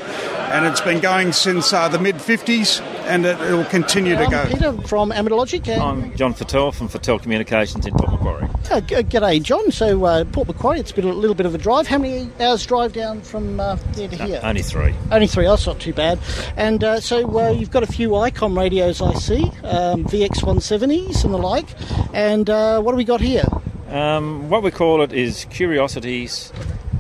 [0.52, 4.46] and it's been going since uh, the mid 50s and it, will continue to go.
[4.48, 5.68] Peter from Amateur Logic.
[5.68, 8.49] I'm John Fattel from Fattel Communications in Port Macquarie.
[8.66, 9.72] Uh, g'day, John.
[9.72, 11.88] So, uh, Port Macquarie, it's been a little bit of a drive.
[11.88, 14.40] How many hours drive down from uh, there to here?
[14.44, 14.94] Only three.
[15.12, 15.46] Only three.
[15.46, 16.20] That's not too bad.
[16.56, 21.34] And uh, so uh, you've got a few ICOM radios, I see, um, VX170s and
[21.34, 21.68] the like.
[22.14, 23.46] And uh, what do we got here?
[23.90, 26.54] Um, what we call it is curiosities,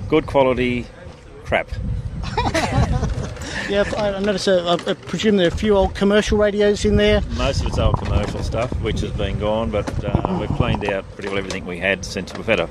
[0.08, 0.88] good quality
[1.44, 1.70] crap.
[3.70, 4.48] Yeah, I I notice.
[4.48, 7.22] Uh, I I presume there are a few old commercial radios in there.
[7.38, 11.06] Most of it's old commercial stuff, which has been gone, but uh, we've cleaned out
[11.14, 12.70] pretty well everything we had since we've had a.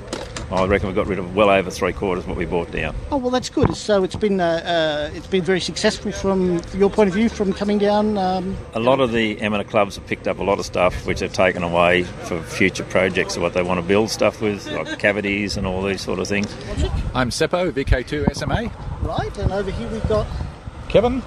[0.51, 2.95] I reckon we've got rid of well over three quarters of what we bought down.
[3.11, 3.75] Oh well, that's good.
[3.77, 7.53] So it's been uh, uh, it's been very successful from your point of view from
[7.53, 8.17] coming down.
[8.17, 11.19] Um, A lot of the amateur clubs have picked up a lot of stuff which
[11.19, 14.97] they've taken away for future projects or what they want to build stuff with, like
[14.99, 16.51] cavities and all these sort of things.
[17.13, 18.71] I'm Seppo, VK2 SMA.
[19.03, 20.25] right, and over here we've got.
[20.89, 21.21] Kevin?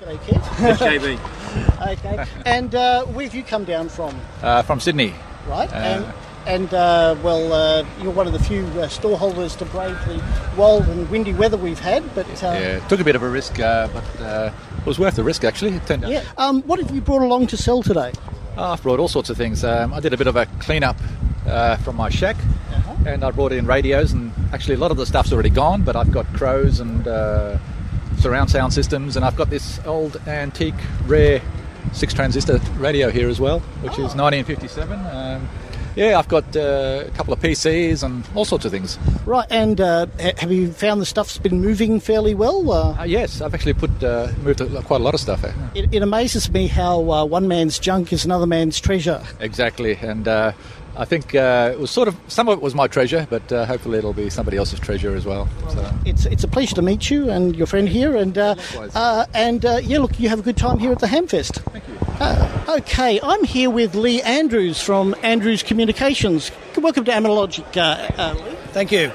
[0.00, 0.76] G'day, Kev.
[0.76, 1.92] JB.
[1.92, 2.26] okay.
[2.44, 4.20] And uh, where have you come down from?
[4.42, 5.14] Uh, from Sydney.
[5.48, 5.72] Right.
[5.72, 6.04] and
[6.46, 10.22] and uh, well, uh, you're one of the few uh, storeholders to brave the
[10.58, 12.02] wild and windy weather we've had.
[12.14, 15.16] But uh, Yeah, took a bit of a risk, uh, but uh, it was worth
[15.16, 15.74] the risk actually.
[15.76, 16.10] It turned out.
[16.10, 16.24] yeah.
[16.36, 18.12] Um, what have you brought along to sell today?
[18.58, 19.64] Oh, I've brought all sorts of things.
[19.64, 20.96] Um, I did a bit of a clean-up
[21.46, 22.36] uh, from my shack,
[23.06, 25.96] and I brought in radios, and actually a lot of the stuff's already gone, but
[25.96, 27.58] I've got crows and uh,
[28.24, 31.42] surround sound systems, and I've got this old antique rare
[31.92, 34.98] six transistor radio here as well, which is 1957.
[35.12, 35.46] Um,
[35.94, 38.98] yeah, I've got uh, a couple of PCs and all sorts of things.
[39.26, 39.46] Right.
[39.50, 40.06] And uh,
[40.38, 42.72] have you found the stuff's been moving fairly well?
[42.72, 45.44] Uh, Uh, yes, I've actually put uh, moved quite a lot of stuff.
[45.74, 49.22] it, it amazes me how uh, one man's junk is another man's treasure.
[49.38, 50.52] Exactly, and uh,
[50.96, 53.66] I think uh, it was sort of some of it was my treasure, but uh,
[53.66, 55.48] hopefully it'll be somebody else's treasure as well.
[55.70, 55.90] So.
[56.04, 58.54] It's it's a pleasure to meet you and your friend here, and uh,
[58.94, 61.60] uh, and uh, yeah, look, you have a good time here at the Hamfest.
[61.72, 61.98] Thank you.
[62.20, 66.52] Uh, okay, I'm here with Lee Andrews from Andrews Communications.
[66.76, 68.56] Welcome to Amalogic, uh, uh, Lee.
[68.72, 69.10] Thank you.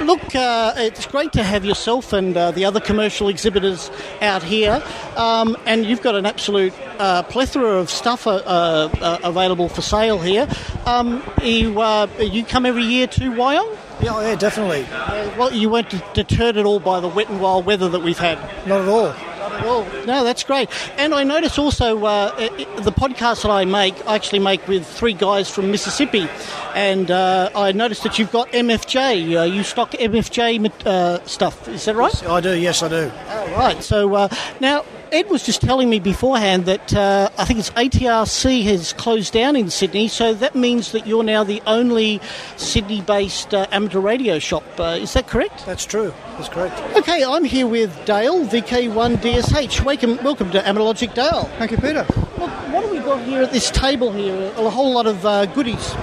[0.00, 4.82] Look, uh, it's great to have yourself and uh, the other commercial exhibitors out here,
[5.16, 9.82] um, and you've got an absolute uh, plethora of stuff uh, uh, uh, available for
[9.82, 10.48] sale here.
[10.84, 13.76] Um, you, uh, you come every year to Wyong?
[14.00, 14.86] Yeah, yeah, definitely.
[14.90, 18.18] Uh, well, you weren't deterred at all by the wet and wild weather that we've
[18.18, 18.38] had.
[18.66, 19.14] Not at all.
[19.62, 20.68] Well, no, that's great.
[20.96, 22.34] And I notice also uh,
[22.80, 26.28] the podcast that I make, I actually make with three guys from Mississippi.
[26.74, 29.40] And uh, I noticed that you've got MFJ.
[29.40, 31.68] Uh, you stock MFJ uh, stuff.
[31.68, 32.26] Is that right?
[32.28, 33.10] I do, yes, I do.
[33.28, 33.82] Oh, right.
[33.82, 34.28] So uh,
[34.60, 39.32] now, Ed was just telling me beforehand that uh, I think it's ATRC has closed
[39.32, 40.08] down in Sydney.
[40.08, 42.20] So that means that you're now the only
[42.56, 44.64] Sydney based uh, amateur radio shop.
[44.78, 45.66] Uh, is that correct?
[45.66, 46.12] That's true.
[46.36, 46.80] That's correct.
[46.96, 49.84] Okay, I'm here with Dale, VK1DSH.
[49.84, 51.44] Welcome, welcome to Amalogic Dale.
[51.58, 52.06] Thank you, Peter.
[52.38, 54.34] Look, what do we got here at this table here?
[54.56, 55.94] A, a whole lot of uh, goodies.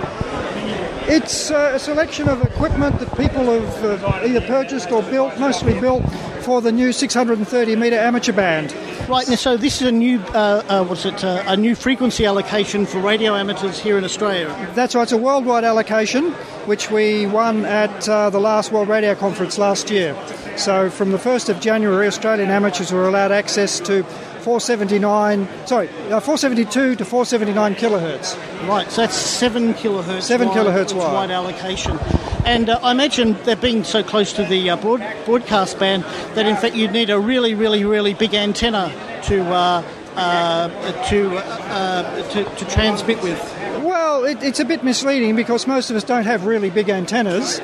[1.08, 5.78] It's uh, a selection of equipment that people have uh, either purchased or built, mostly
[5.80, 6.04] built
[6.42, 8.76] for the new 630 metre amateur band.
[9.10, 12.26] Right, now, so this is a new, uh, uh, what's it, uh, a new frequency
[12.26, 14.48] allocation for radio amateurs here in Australia.
[14.74, 16.32] That's right, it's a worldwide allocation
[16.66, 20.16] which we won at uh, the last World Radio Conference last year.
[20.58, 24.06] So from the 1st of January, Australian amateurs were allowed access to
[24.42, 28.68] 479, sorry, uh, 472 to 479 kilohertz.
[28.68, 30.24] Right, so that's seven kilohertz.
[30.24, 31.14] Seven wide, kilohertz wide.
[31.14, 32.00] wide allocation.
[32.46, 36.04] And uh, I imagine that being so close to the uh, broad, broadcast band,
[36.36, 38.92] that in fact you'd need a really, really, really big antenna
[39.26, 39.84] to uh,
[40.16, 40.70] uh,
[41.10, 43.40] to, uh, to to transmit with.
[43.84, 47.60] Well, it, it's a bit misleading because most of us don't have really big antennas,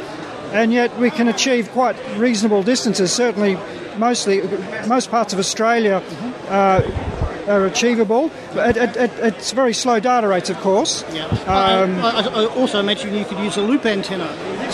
[0.53, 3.11] and yet we can achieve quite reasonable distances.
[3.11, 3.57] Certainly,
[3.97, 4.41] mostly
[4.87, 6.01] most parts of Australia
[6.49, 8.29] are achievable.
[8.51, 11.03] At, at, at, at very slow data rates, of course.
[11.13, 11.25] Yeah.
[11.25, 14.27] Um, I, I, I also imagine you could use a loop antenna.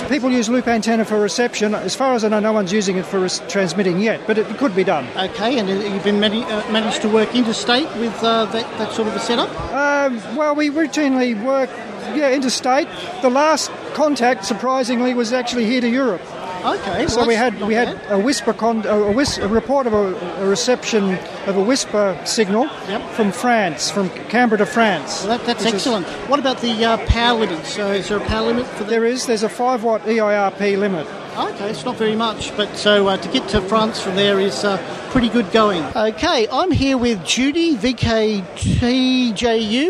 [0.10, 1.76] People use loop antenna for reception.
[1.76, 4.48] As far as I know, no one's using it for res- transmitting yet, but it
[4.58, 5.08] could be done.
[5.16, 9.08] Okay, and you've been mani- uh, managed to work interstate with uh, that, that sort
[9.08, 9.50] of a setup?
[9.72, 11.70] Um, well, we routinely work,
[12.16, 12.88] yeah, interstate.
[13.22, 16.22] The last contact, surprisingly, was actually here to Europe.
[16.64, 18.20] Okay, So well, we had we had bad.
[18.20, 22.68] a WSPR con- a, whis- a report of a, a reception of a WSPR signal
[22.88, 23.10] Yep.
[23.12, 25.26] from France, from Canberra to France.
[25.26, 26.08] Well, that, that's which is- excellent.
[26.30, 27.66] What about the uh, power limit?
[27.66, 28.90] So is there a power limit for that?
[28.90, 29.26] There is.
[29.26, 31.06] There's a five watt EIRP limit.
[31.36, 34.64] Okay, it's not very much, but so uh, to get to France from there is
[34.64, 34.78] uh,
[35.10, 35.84] pretty good going.
[35.96, 38.40] Okay, I'm here with Judy VKTJU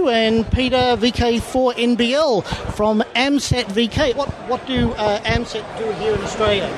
[0.10, 4.15] and Peter VK4NBL from AMSAT VK.
[4.15, 6.69] What what do uh, AMSAT do here in Australia?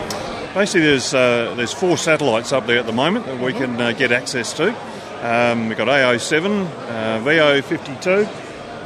[0.55, 3.91] Basically, there's uh, there's four satellites up there at the moment that we can uh,
[3.91, 4.75] get access to.
[5.21, 8.25] Um, we've got AO7, uh, VO52,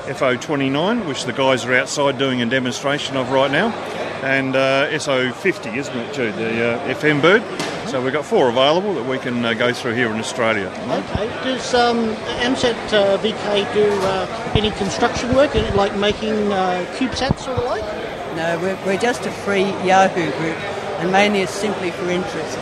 [0.08, 3.72] FO29, which the guys are outside doing a demonstration of right now,
[4.24, 6.36] and uh, SO50, isn't it, Jude?
[6.36, 7.44] The uh, FM bird.
[7.90, 10.68] So we've got four available that we can uh, go through here in Australia.
[10.68, 11.28] Okay.
[11.44, 17.56] Does um, AMSAT uh, VK do uh, any construction work, like making uh, CubeSats or
[17.56, 17.84] the like?
[18.36, 20.58] No, we're, we're just a free Yahoo group,
[21.00, 22.60] and mainly it's simply for interest.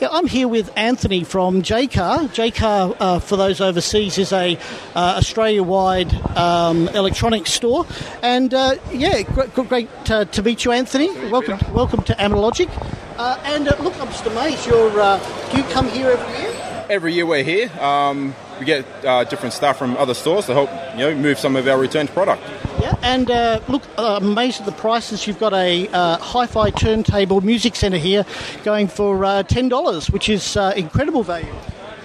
[0.00, 2.28] Yeah, I'm here with Anthony from Jaycar.
[2.28, 4.56] Jaycar, uh, for those overseas, is a
[4.94, 7.86] uh, Australia-wide um, electronics store.
[8.22, 11.08] And uh, yeah, great, great uh, to meet you, Anthony.
[11.30, 12.70] welcome, welcome to Amalogic.
[13.16, 14.66] Uh, and uh, look, I'm just amazed.
[14.66, 15.18] You're, uh,
[15.50, 16.86] do you come here every year?
[16.90, 17.70] Every year we're here.
[17.80, 21.56] Um, we get uh, different stuff from other stores to help you know move some
[21.56, 22.42] of our returned product.
[22.80, 25.26] Yeah, and uh, look, uh, amazed at the prices.
[25.26, 28.26] You've got a uh, hi-fi turntable music centre here,
[28.64, 31.52] going for uh, ten dollars, which is uh, incredible value.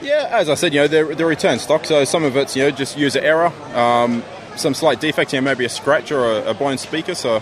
[0.01, 2.63] Yeah, as I said, you know they're, they're return stock, so some of it's you
[2.63, 4.23] know just user error, um,
[4.55, 7.15] some slight defect, you know maybe a scratch or a, a blown speaker.
[7.15, 7.41] So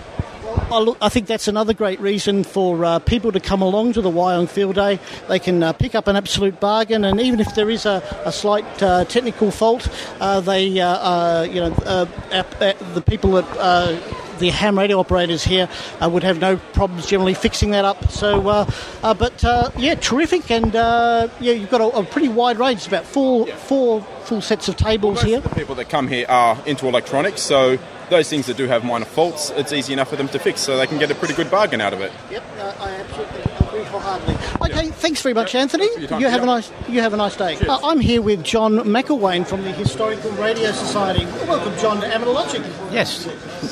[0.58, 4.50] I, think that's another great reason for uh, people to come along to the Wyong
[4.50, 5.00] Field Day.
[5.30, 8.32] They can uh, pick up an absolute bargain, and even if there is a, a
[8.32, 9.88] slight uh, technical fault,
[10.20, 14.27] uh, they, uh, uh, you know, the people that.
[14.40, 15.68] The ham radio operators here
[16.02, 18.12] uh, would have no problems generally fixing that up.
[18.12, 18.70] So, uh,
[19.04, 22.78] uh, but uh, yeah, terrific, and uh, yeah, you've got a, a pretty wide range.
[22.78, 25.40] It's about four, four full sets of tables here.
[25.40, 27.78] the people that come here are into electronics, so
[28.10, 30.78] those things that do have minor faults, it's easy enough for them to fix, so
[30.78, 32.12] they can get a pretty good bargain out of it.
[32.32, 34.37] Yep, uh, I absolutely agree wholeheartedly.
[34.62, 35.88] Okay, thanks very much, Anthony.
[35.98, 36.22] your time.
[36.22, 37.58] You have a nice you have a nice day.
[37.58, 41.26] Uh, I'm here with John McElwain from the Historical Radio Society.
[41.48, 42.64] Welcome, John, to Amalogic.
[42.92, 43.26] Yes,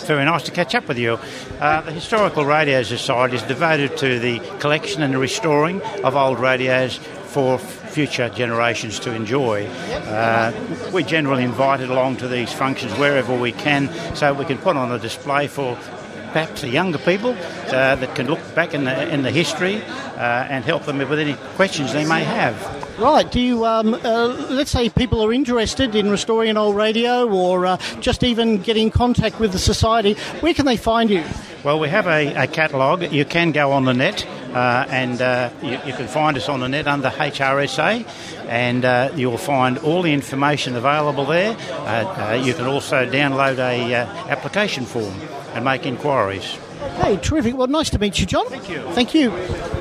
[0.06, 1.18] very nice to catch up with you.
[1.60, 6.40] Uh, the Historical Radio Society is devoted to the collection and the restoring of old
[6.40, 9.66] radios for future generations to enjoy.
[9.68, 10.52] Uh,
[10.94, 14.92] we're generally invited along to these functions wherever we can so we can put on
[14.92, 15.78] a display for
[16.36, 19.82] perhaps the younger people uh, that can look back in the, in the history
[20.18, 23.00] uh, and help them with any questions they may have.
[23.00, 23.32] Right.
[23.32, 27.66] Do you, um, uh, let's say people are interested in restoring an old radio or
[27.66, 31.24] uh, just even get in contact with the Society, where can they find you?
[31.64, 33.14] Well, we have a, a catalogue.
[33.14, 36.60] You can go on the net uh, and uh, you, you can find us on
[36.60, 38.06] the net under HRSA
[38.50, 41.56] and uh, you'll find all the information available there.
[41.70, 45.14] Uh, uh, you can also download a uh, application form
[45.56, 46.58] and make inquiries.
[46.98, 47.56] Hey, terrific.
[47.56, 48.46] Well, nice to meet you, John.
[48.48, 48.82] Thank you.
[48.92, 49.32] Thank you.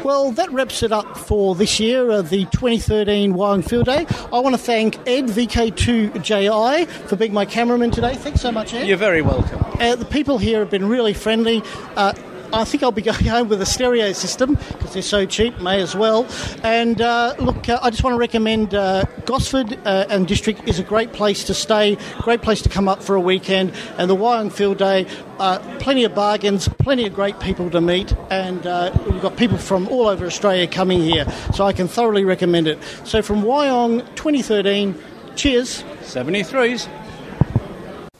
[0.04, 4.06] Well, that wraps it up for this year, uh, the 2013 Wyong Field Day.
[4.32, 8.14] I want to thank Ed, VK2JI, for being my cameraman today.
[8.14, 8.86] Thanks so much, Ed.
[8.86, 9.64] You're very welcome.
[9.80, 11.62] Uh, the people here have been really friendly.
[11.96, 12.14] Uh,
[12.54, 15.80] I think I'll be going home with a stereo system because they're so cheap, may
[15.80, 16.26] as well.
[16.62, 20.78] And uh, look, uh, I just want to recommend uh, Gosford uh, and District is
[20.78, 23.72] a great place to stay, great place to come up for a weekend.
[23.98, 25.06] And the Wyong Field Day,
[25.38, 29.58] uh, plenty of bargains, plenty of great people to meet, and uh, we've got people
[29.58, 31.26] from all over Australia coming here.
[31.54, 32.78] So I can thoroughly recommend it.
[33.04, 34.94] So from Wyong 2013,
[35.34, 35.82] cheers.
[36.02, 36.88] 73s.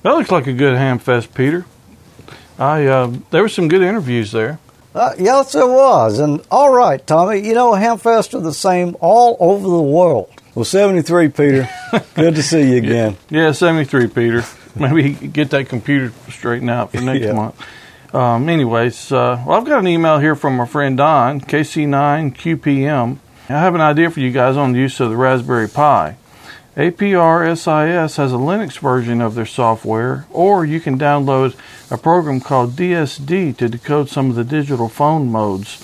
[0.03, 1.64] That looks like a good ham fest, Peter.
[2.59, 4.59] I uh, there were some good interviews there.
[4.95, 6.19] Uh, yes, it was.
[6.21, 10.31] And all right, Tommy, you know, Hamfest are the same all over the world.
[10.55, 11.69] Well, 73, Peter.
[12.14, 13.17] Good to see you again.
[13.29, 14.45] Yeah, seventy three, Peter.
[14.77, 17.33] Maybe get that computer straightened out for next Yeah.
[17.33, 17.61] month.
[18.14, 23.19] Um, anyways, uh, well, I've got an email here from my friend Don, KC9QPM.
[23.49, 26.17] I have an idea for you guys on the use of the Raspberry Pi.
[26.77, 31.55] APRSIS has a Linux version of their software, or you can download
[31.89, 35.81] a program called DSD to decode some of the digital phone modes.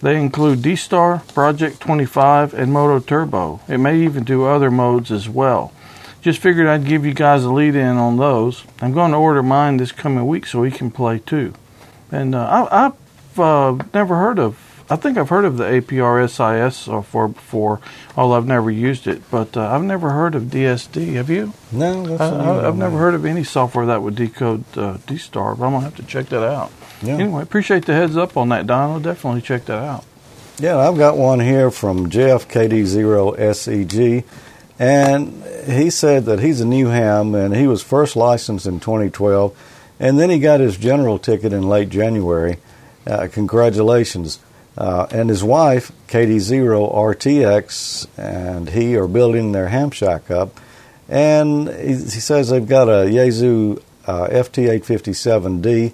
[0.00, 3.70] They include D-Star, Project 25, and MOTOTRBO.
[3.70, 5.72] It may even do other modes as well.
[6.20, 8.64] Just figured I'd give you guys a lead in on those.
[8.82, 11.54] I'm going to order mine this coming week so we can play too.
[12.12, 14.73] And uh, I, I've uh, never heard of.
[14.90, 17.80] I think I've heard of the APRSIS software before,
[18.16, 19.22] although I've never used it.
[19.30, 21.14] But uh, I've never heard of DSD.
[21.14, 21.54] Have you?
[21.72, 25.64] No, that's I, I've never heard of any software that would decode uh, D-Star, but
[25.64, 26.70] I'm gonna have to check that out.
[27.02, 27.14] Yeah.
[27.14, 28.90] Anyway, appreciate the heads up on that, Don.
[28.90, 30.04] I'll definitely check that out.
[30.58, 34.24] Yeah, I've got one here from Jeff KD0SEG, E
[34.78, 39.56] and he said that he's a new ham and he was first licensed in 2012,
[39.98, 42.58] and then he got his general ticket in late January.
[43.06, 44.38] Uh, congratulations.
[44.76, 50.58] Uh, and his wife, KD0RTX, and he are building their ham shack up.
[51.08, 55.92] And he, he says they've got a Yaesu uh, FT857D.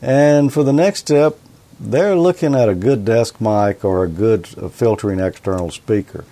[0.00, 1.38] And for the next step,
[1.78, 6.24] they're looking at a good desk mic or a good uh, filtering external speaker.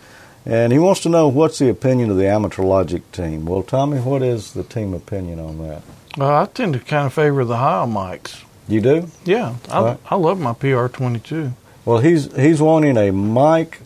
[0.44, 3.44] And he wants to know what's the opinion of the Amateur Logic team.
[3.44, 5.82] Well, Tommy, what is the team opinion on that?
[6.18, 8.42] Uh, I tend to kind of favor the Heil mics.
[8.68, 9.08] You do?
[9.24, 9.98] Yeah, I, Right.
[10.10, 11.52] I love my PR22.
[11.84, 13.80] Well, he's he's wanting a mic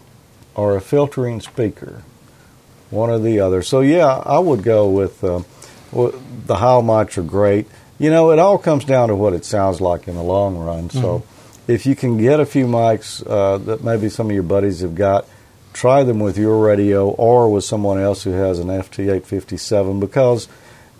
[0.54, 2.02] or a filtering speaker,
[2.90, 3.62] one or the other.
[3.62, 5.42] So yeah, I would go with uh,
[5.92, 7.66] the Heil mics are great.
[7.98, 10.90] You know, it all comes down to what it sounds like in the long run.
[10.90, 11.24] So
[11.66, 14.94] if you can get a few mics uh, that maybe some of your buddies have
[14.94, 15.26] got,
[15.72, 20.48] try them with your radio or with someone else who has an FT857 because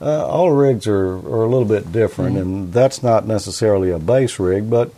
[0.01, 4.38] uh, all rigs are, are a little bit different, and that's not necessarily a base
[4.38, 4.90] rig, but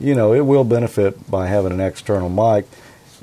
[0.00, 2.66] you know it will benefit by having an external mic.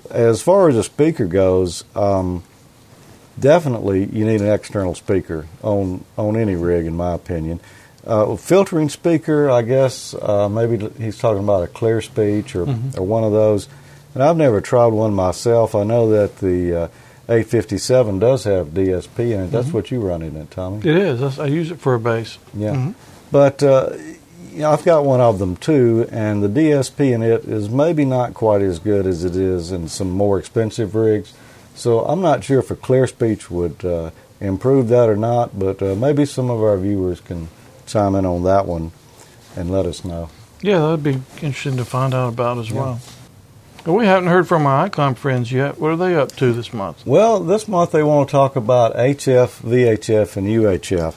[0.09, 2.43] As far as a speaker goes, um,
[3.39, 7.59] definitely you need an external speaker on on any rig, in my opinion.
[8.05, 12.97] Uh, filtering speaker, I guess uh, maybe he's talking about a clear speech or, Mhm.
[12.97, 13.69] or one of those.
[14.13, 15.73] And I've never tried one myself.
[15.73, 16.87] I know that the uh,
[17.29, 19.51] 857 does have DSP in it.
[19.51, 19.73] That's Mhm.
[19.73, 20.79] what you run in it, Tommy.
[20.79, 21.39] It is.
[21.39, 22.37] I use it for a bass.
[22.53, 22.73] Yeah.
[22.75, 22.93] Mhm.
[23.31, 23.91] But uh,
[24.53, 28.05] you know, I've got one of them too, and the DSP in it is maybe
[28.05, 31.33] not quite as good as it is in some more expensive rigs.
[31.75, 35.81] So I'm not sure if a clear speech would uh, improve that or not, but
[35.81, 37.47] uh, maybe some of our viewers can
[37.87, 38.91] chime in on that one
[39.55, 40.29] and let us know.
[40.61, 42.75] Yeah, that'd be interesting to find out about as Yeah.
[42.79, 42.99] well.
[43.85, 45.77] We haven't heard from our ICOM friends yet.
[45.77, 47.05] What are they up to this month?
[47.05, 51.15] Well, this month they want to talk about HF, VHF, and UHF.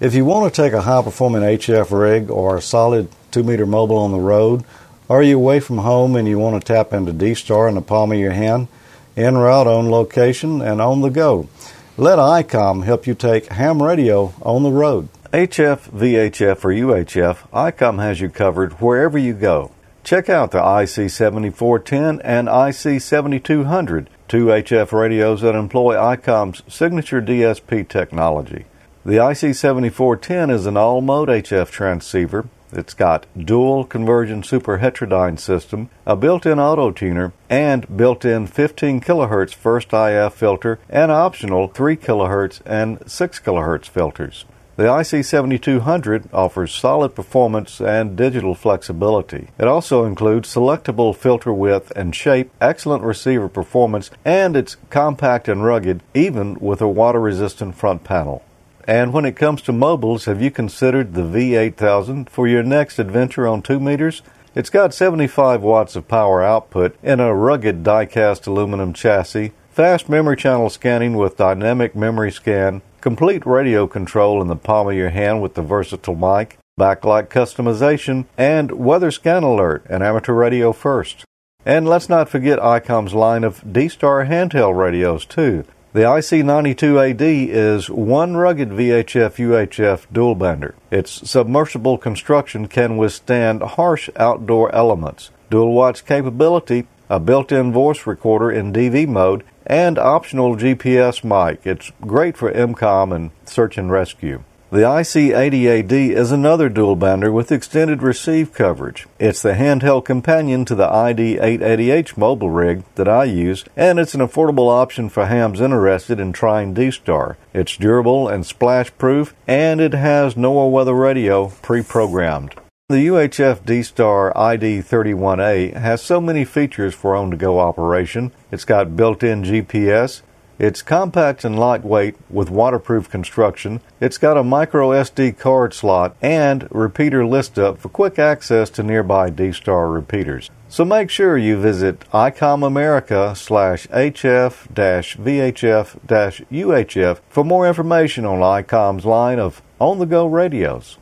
[0.00, 3.66] If you want to take a high performing HF rig or a solid 2 meter
[3.66, 4.62] mobile on the road,
[5.08, 7.80] or you away from home and you want to tap into D Star in the
[7.80, 8.68] palm of your hand,
[9.16, 11.48] en route, on location, and on the go,
[11.96, 15.08] let ICOM help you take ham radio on the road.
[15.32, 19.72] HF, VHF, or UHF, ICOM has you covered wherever you go.
[20.04, 28.64] Check out the IC7410 and IC7200, two HF radios that employ ICOM's signature DSP technology.
[29.04, 32.48] The IC7410 is an all mode HF transceiver.
[32.72, 39.54] It's got dual conversion super heterodyne system, a built-in auto tuner, and built-in 15 kHz
[39.54, 44.44] first IF filter and optional 3 kHz and 6 kHz filters.
[44.76, 49.48] The IC7200 offers solid performance and digital flexibility.
[49.58, 55.64] It also includes selectable filter width and shape, excellent receiver performance, and it's compact and
[55.64, 58.44] rugged, even with a water resistant front panel.
[58.88, 63.46] And when it comes to mobiles, have you considered the V8000 for your next adventure
[63.46, 64.22] on 2 meters?
[64.54, 70.08] It's got 75 watts of power output in a rugged die cast aluminum chassis, fast
[70.08, 75.10] memory channel scanning with dynamic memory scan, complete radio control in the palm of your
[75.10, 81.26] hand with the versatile mic, backlight customization, and weather scan alert and amateur radio first.
[81.66, 85.66] And let's not forget ICOM's line of D-Star handheld radios too.
[85.94, 90.74] The IC92AD is one rugged VHF UHF dual bander.
[90.90, 98.50] Its submersible construction can withstand harsh outdoor elements, dual watch capability, a built-in voice recorder
[98.50, 101.60] in DV mode, and optional GPS mic.
[101.64, 104.44] It's great for EmComm and search and rescue.
[104.70, 109.06] The IC80AD is another dual bander with extended receive coverage.
[109.18, 114.20] It's the handheld companion to the ID880H mobile rig that I use, and it's an
[114.20, 117.38] affordable option for hams interested in trying D-Star.
[117.54, 122.54] It's durable and splash proof, and it has NOAA weather radio pre-programmed.
[122.90, 128.32] The UHF D-Star ID31A has so many features for on-the-go operation.
[128.52, 130.20] It's got built-in GPS,
[130.58, 133.80] it's compact and lightweight with waterproof construction.
[134.00, 138.82] It's got a micro SD card slot and repeater list up for quick access to
[138.82, 140.50] nearby D-Star repeaters.
[140.68, 147.66] So make sure you visit ICOM America slash HF dash VHF dash UHF for more
[147.66, 150.98] information on ICOM's line of on-the-go radios.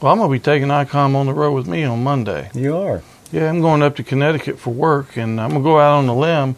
[0.00, 2.50] Well, I'm going to be taking ICOM on the road with me on Monday.
[2.54, 3.02] You are?
[3.30, 6.06] Yeah, I'm going up to Connecticut for work, and I'm going to go out on
[6.06, 6.56] the limb,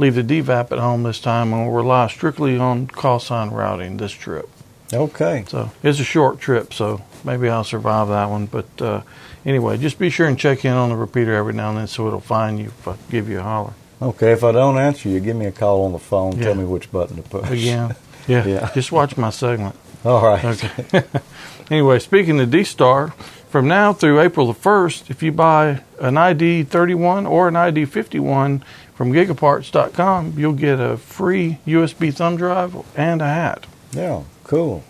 [0.00, 3.98] leave the DVAP at home this time, and we'll rely strictly on call sign routing
[3.98, 4.48] this trip.
[4.92, 5.44] Okay.
[5.48, 8.46] So it's a short trip, so maybe I'll survive that one.
[8.46, 9.02] But uh,
[9.44, 12.06] anyway, just be sure and check in on the repeater every now and then so
[12.08, 13.74] it'll find you if I give you a holler.
[14.02, 16.38] Okay, if I don't answer you, give me a call on the phone.
[16.38, 16.44] Yeah.
[16.44, 17.50] Tell me which button to push.
[17.50, 17.94] Again.
[18.28, 18.46] Yeah.
[18.46, 18.70] Yeah.
[18.74, 19.74] Just watch my segment.
[20.04, 20.44] All right.
[20.44, 21.02] Okay.
[21.70, 23.08] anyway, speaking of D Star,
[23.48, 27.86] from now through April the 1st, if you buy an ID 31 or an ID
[27.86, 28.62] 51
[29.00, 33.64] from gigaparts.com, you'll get a free USB thumb drive and a hat.
[33.92, 34.84] Yeah, cool.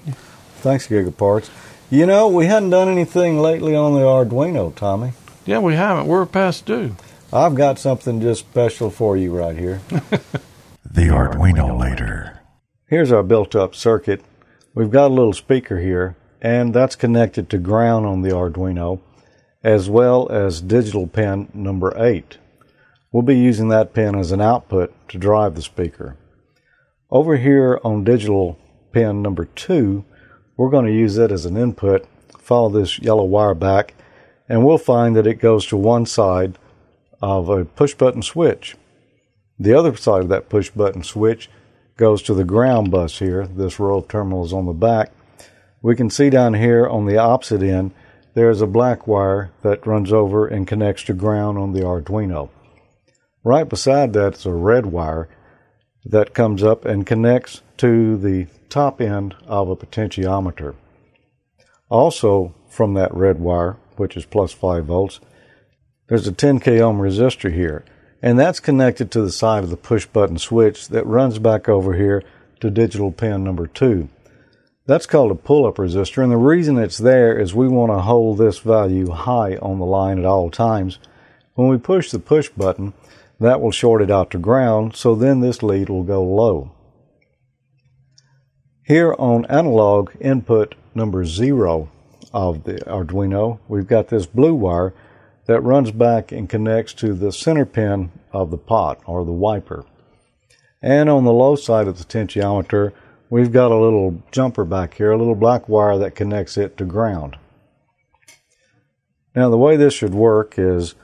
[0.57, 1.49] Thanks, Gigaparts.
[1.91, 5.13] You know, we hadn't done anything lately on the Arduino, Tommy.
[5.47, 6.09] Yeah, we haven't.
[6.09, 6.97] We're past due.
[7.33, 9.81] I've got something just special for you right here.
[10.85, 12.41] The Arduino later.
[12.89, 14.25] Here's our built up circuit.
[14.75, 19.03] We've got a little speaker here, and that's connected to ground on the Arduino,
[19.63, 22.39] as well as digital pin number 8.
[23.13, 26.17] We'll be using that pin as an output to drive the speaker.
[27.11, 28.57] Over here on digital
[28.93, 30.05] pin number 2,
[30.57, 32.07] we're going to use it as an input,
[32.39, 33.95] follow this yellow wire back,
[34.49, 36.57] and we'll find that it goes to one side
[37.21, 38.77] of a push button switch.
[39.59, 41.51] The other side of that push button switch
[41.97, 43.45] goes to the ground bus here.
[43.45, 45.11] This row of terminals on the back.
[45.83, 47.91] We can see down here on the opposite end,
[48.35, 52.51] there's a black wire that runs over and connects to ground on the Arduino.
[53.43, 55.29] Right beside that is a red wire
[56.05, 60.75] that comes up and connects to the top end of a potentiometer.
[61.89, 65.21] Also, from that red wire, which is plus 5 volts,
[66.09, 67.85] there's a 10k ohm resistor here,
[68.23, 71.95] and that's connected to the side of the push button switch that runs back over
[71.95, 72.23] here
[72.61, 74.09] to digital pin number 2.
[74.87, 78.01] That's called a pull up resistor, and the reason it's there is we want to
[78.01, 80.99] hold this value high on the line at all times.
[81.55, 82.93] When we push the push button,
[83.41, 86.73] that will short it out to ground, so then this lead will go low.
[88.85, 91.91] Here on analog input number zero
[92.33, 94.93] of the Arduino, we've got this blue wire
[95.47, 99.85] that runs back and connects to the center pin of the pot or the wiper.
[100.83, 102.93] And on the low side of the potentiometer,
[103.31, 106.85] we've got a little jumper back here, a little black wire that connects it to
[106.85, 107.37] ground.
[109.35, 110.95] Now the way this should work is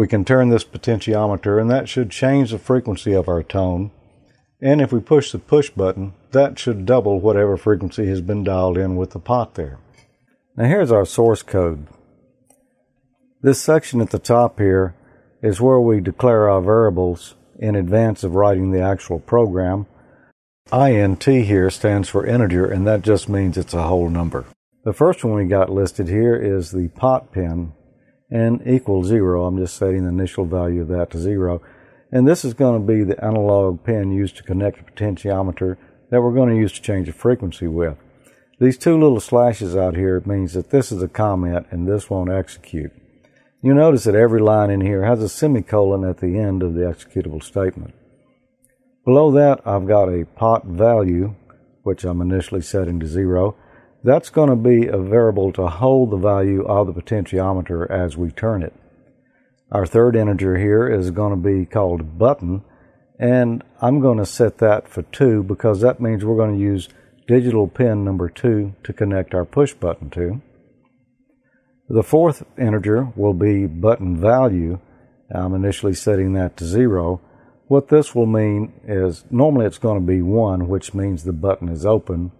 [0.00, 3.90] we can turn this potentiometer and that should change the frequency of our tone.
[4.58, 8.78] And if we push the push button, that should double whatever frequency has been dialed
[8.78, 9.78] in with the pot there.
[10.56, 11.86] Now here's our source code.
[13.42, 14.94] This section at the top here
[15.42, 19.84] is where we declare our variables in advance of writing the actual program.
[20.72, 24.46] INT here stands for integer and that just means it's a whole number.
[24.82, 27.74] The first one we got listed here is the pot pin
[28.30, 29.44] and equals zero.
[29.44, 31.62] I'm just setting the initial value of that to zero.
[32.12, 35.76] And this is going to be the analog pin used to connect the potentiometer
[36.10, 37.96] that we're going to use to change the frequency with.
[38.58, 42.30] These two little slashes out here means that this is a comment and this won't
[42.30, 42.92] execute.
[43.62, 46.82] You notice that every line in here has a semicolon at the end of the
[46.82, 47.94] executable statement.
[49.04, 51.34] Below that, I've got a pot value,
[51.82, 53.56] which I'm initially setting to zero,
[54.02, 58.30] that's going to be a variable to hold the value of the potentiometer as we
[58.30, 58.74] turn it.
[59.70, 62.64] Our third integer here is going to be called button,
[63.18, 66.88] and I'm going to set that for 2 because that means we're going to use
[67.28, 70.42] digital pin number 2 to connect our push button to.
[71.88, 74.80] The fourth integer will be button value.
[75.32, 77.20] I'm initially setting that to 0.
[77.66, 81.68] What this will mean is normally it's going to be 1, which means the button
[81.68, 82.32] is open,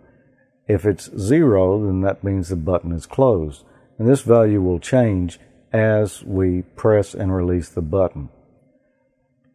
[0.71, 3.64] if it's zero, then that means the button is closed.
[3.99, 5.41] And this value will change
[5.73, 8.29] as we press and release the button.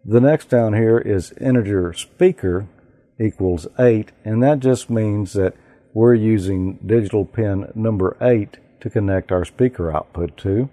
[0.04, 2.68] The next down here is integer speaker
[3.20, 5.56] equals 8, and that just means that
[5.94, 10.70] we're using digital pin number 8 to connect our speaker output to.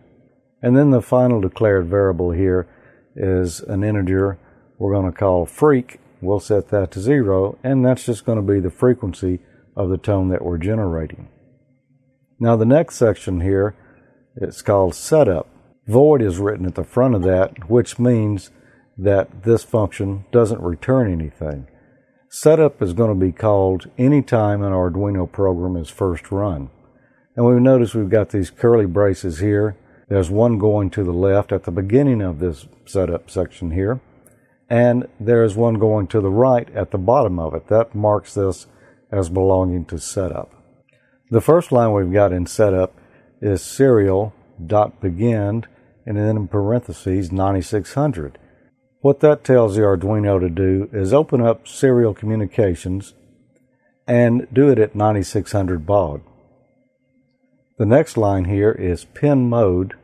[0.60, 2.66] And then the final declared variable here
[3.14, 4.38] is an integer
[4.78, 5.98] we're going to call freq.
[6.20, 9.38] We'll set that to 0, and that's just going to be the frequency
[9.76, 11.28] of the tone that we're generating.
[12.38, 13.76] Now the next section here,
[14.36, 15.48] it's called setup.
[15.86, 18.50] Void is written at the front of that, which means
[18.96, 21.66] that this function doesn't return anything.
[22.28, 26.70] Setup is going to be called anytime an Arduino program is first run.
[27.36, 29.76] And we notice we've got these curly braces here.
[30.08, 34.00] There's one going to the left at the beginning of this setup section here.
[34.68, 37.68] And there's one going to the right at the bottom of it.
[37.68, 38.66] That marks this
[39.12, 40.50] as belonging to setup.
[41.30, 42.98] The first line we've got in setup
[43.40, 44.34] is serial
[44.64, 45.64] dot begin
[46.06, 48.38] and then in parentheses 9600.
[49.00, 53.14] What that tells the Arduino to do is open up serial communications
[54.06, 56.22] and do it at 9600 baud.
[57.78, 59.94] The next line here is pin mode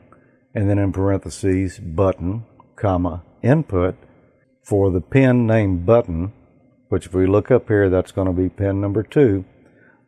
[0.55, 2.45] and then in parentheses button,
[2.77, 3.97] comma, input
[4.65, 6.33] for the pin named button
[6.89, 9.45] which if we look up here, that's going to be pin number two,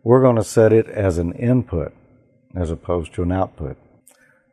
[0.02, 1.92] we're going to set it as an input
[2.54, 3.76] as opposed to an output.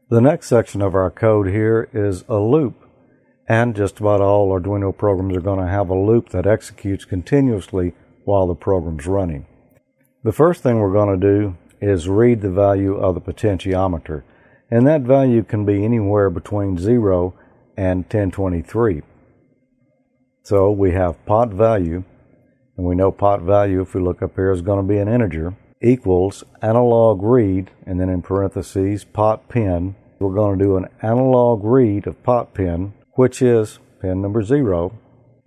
[0.09, 2.75] The next section of our code here is a loop.
[3.47, 7.93] And just about all Arduino programs are going to have a loop that executes continuously
[8.25, 9.45] while the program's running.
[10.23, 14.23] The first thing we're going to do is read the value of the potentiometer.
[14.69, 17.33] And that value can be anywhere between 0
[17.77, 19.01] and 1023.
[20.43, 22.03] So we have pot value
[22.77, 25.07] and we know pot value, if we look up here, is going to be an
[25.07, 25.55] integer.
[25.81, 29.95] equals analog read, and then in parentheses, pot pin.
[30.19, 34.97] We're going to do an analog read of pot pin, which is pin number zero,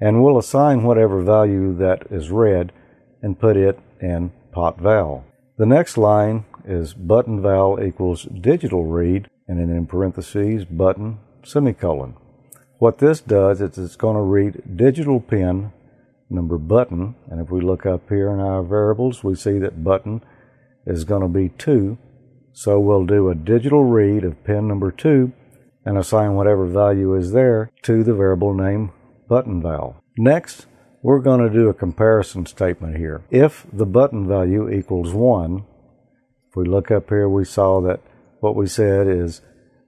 [0.01, 2.73] and we'll assign whatever value that is read
[3.23, 5.25] and put it in pot val.
[5.59, 12.15] The next line is button val equals digital read, and then in parentheses, button semicolon.
[12.79, 15.73] What this does is it's going to read digital pin
[16.31, 20.23] number button, and if we look up here in our variables, we see that button
[20.87, 21.99] is going to be 2.
[22.53, 25.33] So we'll do a digital read of pin number 2
[25.85, 28.93] and assign whatever value is there to the variable name
[29.29, 30.03] button val.
[30.17, 30.67] Next,
[31.03, 33.23] we're going to do a comparison statement here.
[33.31, 35.65] If the button value equals 1,
[36.49, 38.01] if we look up here, we saw that
[38.41, 39.41] what we said is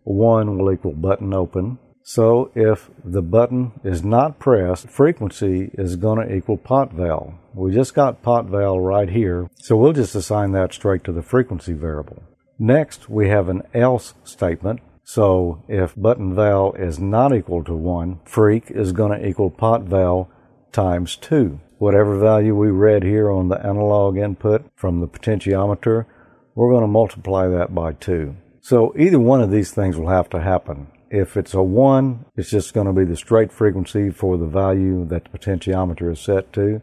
[0.05, 1.79] 1 will equal button open.
[2.05, 7.39] So if the button is not pressed, frequency is going to equal pot val.
[7.55, 11.23] We just got pot val right here, so we'll just assign that straight to the
[11.23, 12.23] frequency variable.
[12.59, 14.81] Next, we have an else statement.
[15.05, 19.83] So if button val is not equal to 1, freq is going to equal pot
[19.83, 20.31] val
[20.73, 21.61] times 2.
[21.79, 26.07] Whatever value we read here on the analog input from the potentiometer,
[26.55, 28.37] we're going to multiply that by 2.
[28.61, 30.87] So either one of these things will have to happen.
[31.13, 35.05] If it's a 1, it's just going to be the straight frequency for the value
[35.09, 36.81] that the potentiometer is set to.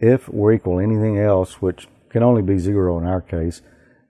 [0.00, 3.62] If we're equal anything else, which can only be 0 in our case,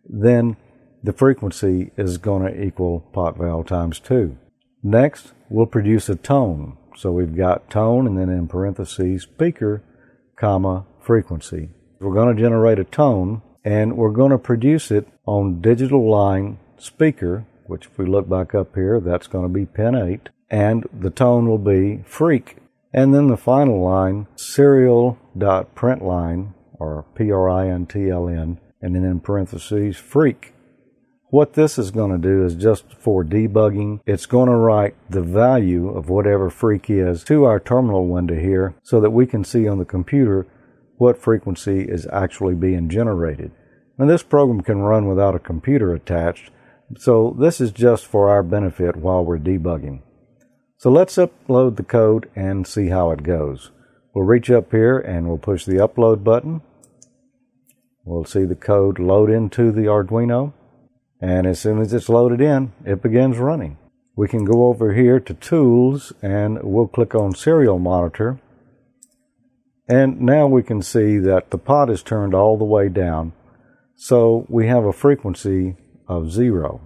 [0.08, 0.56] then
[1.02, 4.34] the frequency is going to equal pot val times 2.
[4.82, 6.78] Next, we'll produce a tone.
[6.96, 9.82] So we've got tone and then in parentheses speaker,
[10.36, 11.68] comma, frequency.
[12.00, 16.58] We're going to generate a tone and we're going to produce it on digital line
[16.78, 20.84] speaker which if we look back up here, that's going to be pin 8, and
[20.92, 22.56] the tone will be freq.
[22.92, 30.50] And then the final line, serial.println, or P-R-I-N-T-L-N, and then in parentheses, freq.
[31.28, 35.22] What this is going to do is just for debugging, it's going to write the
[35.22, 39.68] value of whatever freq is to our terminal window here so that we can see
[39.68, 40.48] on the computer
[40.96, 43.52] what frequency is actually being generated.
[43.96, 46.50] Now this program can run without a computer attached,
[46.96, 50.02] so this is just for our benefit while we're debugging.
[50.76, 53.70] So let's upload the code and see how it goes.
[54.14, 56.62] We'll reach up here and we'll push the upload button.
[58.04, 60.52] We'll see the code load into the Arduino.
[61.20, 63.76] And as soon as it's loaded in, it begins running.
[64.16, 68.40] We can go over here to Tools and we'll click on Serial Monitor.
[69.86, 73.32] And now we can see that the pot is turned all the way down.
[73.96, 75.76] So we have a frequency
[76.10, 76.80] of zero.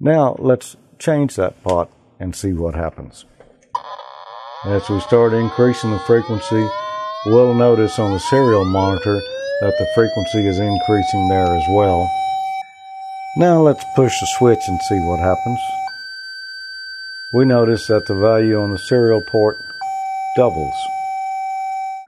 [0.00, 3.26] Now let's change that pot and see what happens.
[4.64, 6.66] As we start increasing the frequency,
[7.26, 9.20] we'll notice on the serial monitor
[9.60, 12.10] that the frequency is increasing there as well.
[13.36, 15.58] Now let's push the switch and see what happens.
[17.34, 19.56] We notice that the value on the serial port
[20.38, 20.74] doubles.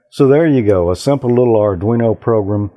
[0.09, 2.71] So there you go, a simple little Arduino program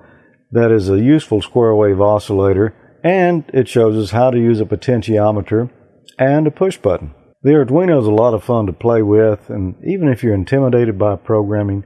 [0.53, 4.65] that is a useful square wave oscillator and it shows us how to use a
[4.65, 5.71] potentiometer
[6.19, 7.15] and a push button.
[7.43, 10.99] The Arduino is a lot of fun to play with, and even if you're intimidated
[10.99, 11.85] by programming,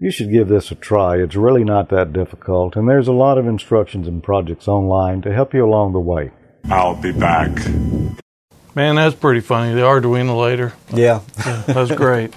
[0.00, 1.16] you should give this a try.
[1.16, 5.32] It's really not that difficult, and there's a lot of instructions and projects online to
[5.32, 6.32] help you along the way.
[6.64, 7.50] I'll be back.
[8.74, 9.74] Man, that's pretty funny.
[9.74, 10.74] The Arduino later.
[10.92, 11.20] Yeah.
[11.46, 12.34] yeah that's great.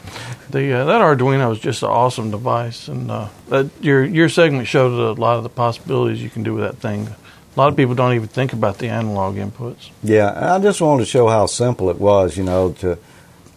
[0.51, 4.67] The uh, that Arduino is just an awesome device, and uh, that, your your segment
[4.67, 7.09] showed a lot of the possibilities you can do with that thing.
[7.55, 9.89] A lot of people don't even think about the analog inputs.
[10.03, 12.97] Yeah, I just wanted to show how simple it was, you know, to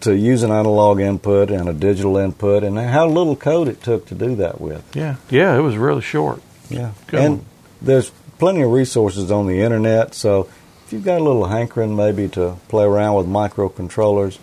[0.01, 4.07] to use an analog input and a digital input, and how little code it took
[4.07, 4.85] to do that with.
[4.97, 6.43] Yeah, yeah, it was really short.
[6.69, 7.47] Yeah, Good and one.
[7.81, 10.49] there's plenty of resources on the internet, so
[10.85, 14.39] if you've got a little hankering maybe to play around with microcontrollers,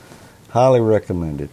[0.52, 1.50] highly recommended.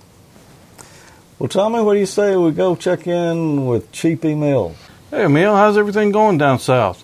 [1.41, 4.77] Well, Tommy, what do you say we go check in with Cheap Emil?
[5.11, 7.03] Hey, Emil, how's everything going down south?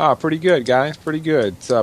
[0.00, 0.96] Ah, pretty good, guys.
[0.96, 1.54] Pretty good.
[1.54, 1.82] It's uh,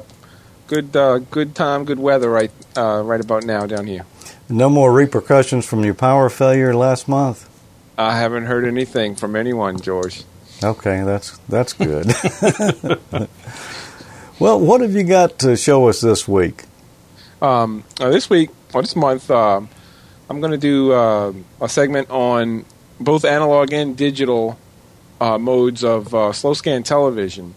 [0.67, 4.05] good, uh, good time, good weather right, uh, right about now down here.
[4.47, 7.49] No more repercussions from your power failure last month.
[7.97, 10.23] I haven't heard anything from anyone, George.
[10.63, 12.07] Okay, that's that's good.
[14.39, 16.63] well, what have you got to show us this week?
[17.41, 19.59] Um, uh, this week or this month, uh,
[20.29, 22.65] I'm going to do uh, a segment on
[22.99, 24.57] both analog and digital
[25.19, 27.53] uh, modes of uh, slow scan television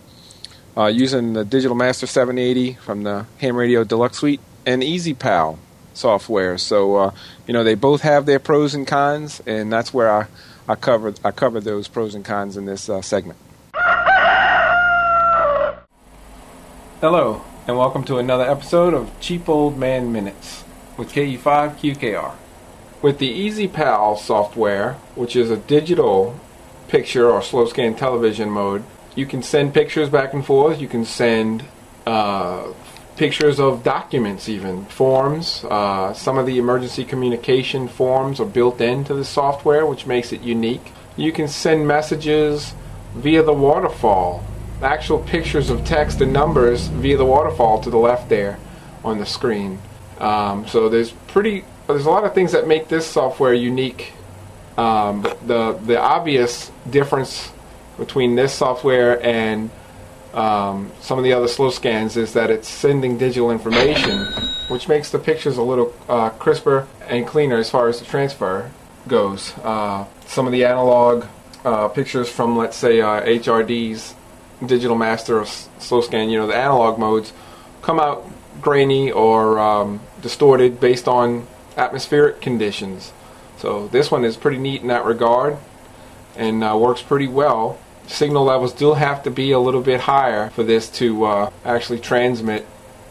[0.79, 5.59] uh, using the Digital Master 780 from the Ham Radio Deluxe Suite and EasyPal
[5.93, 6.57] software.
[6.57, 7.15] So uh,
[7.49, 10.27] you know they both have their pros and cons, and that's where I
[10.69, 13.39] I covered I covered those pros and cons in this uh, segment.
[17.01, 20.65] Hello, and welcome to another episode of Cheap Old Man Minutes
[20.97, 22.35] with KE5QKR.
[23.01, 26.39] With the EasyPal software, which is a digital
[26.89, 28.83] picture or slow scan television mode,
[29.19, 30.81] you can send pictures back and forth.
[30.81, 31.65] You can send
[32.07, 32.73] uh,
[33.17, 35.65] pictures of documents, even forms.
[35.65, 40.43] Uh, some of the emergency communication forms are built into the software, which makes it
[40.43, 40.93] unique.
[41.17, 42.75] You can send messages
[43.17, 44.45] via the waterfall,
[44.83, 48.57] actual pictures of text and numbers via the waterfall to the left there
[49.03, 49.81] on the screen.
[50.21, 54.13] Um, so there's pretty there's a lot of things that make this software unique.
[54.77, 57.51] Um, the the obvious difference
[57.99, 59.71] between this software and
[60.35, 64.27] um, some of the other slow scans is that it's sending digital information,
[64.69, 68.71] which makes the pictures a little uh, crisper and cleaner as far as the transfer
[69.07, 69.53] goes.
[69.59, 71.27] Uh, some of the analog
[71.65, 74.15] uh, pictures from, let's say, uh, HRD's
[74.65, 77.33] digital master or slow scan, you know, the analog modes
[77.83, 78.29] come out
[78.61, 81.47] grainy or um, distorted based on
[81.77, 83.13] atmospheric conditions.
[83.57, 85.57] So this one is pretty neat in that regard
[86.37, 87.79] and uh, works pretty well.
[88.09, 92.01] Signal levels still have to be a little bit higher for this to uh, actually
[92.01, 92.67] transmit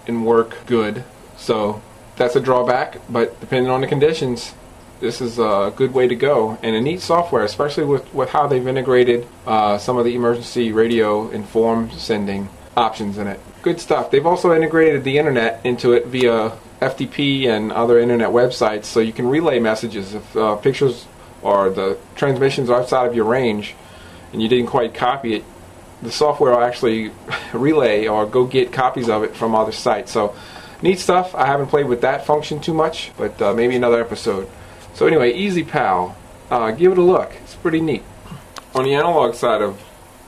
[0.07, 1.03] and work good.
[1.37, 1.81] So
[2.15, 4.55] that's a drawback, but depending on the conditions,
[4.99, 8.47] this is a good way to go and a neat software, especially with, with how
[8.47, 13.39] they've integrated uh, some of the emergency radio inform sending options in it.
[13.61, 14.09] Good stuff.
[14.09, 19.13] They've also integrated the internet into it via FTP and other internet websites, so you
[19.13, 21.05] can relay messages if uh, pictures
[21.43, 23.75] or the transmissions are outside of your range
[24.33, 25.43] and you didn't quite copy it.
[26.01, 27.11] The software will actually
[27.53, 30.11] relay or go get copies of it from other sites.
[30.11, 30.35] So
[30.81, 31.33] neat stuff.
[31.35, 34.49] I haven't played with that function too much, but uh, maybe another episode.
[34.93, 36.15] So anyway, EasyPal,
[36.49, 37.33] uh, give it a look.
[37.43, 38.03] It's pretty neat.
[38.75, 39.81] On the analog side of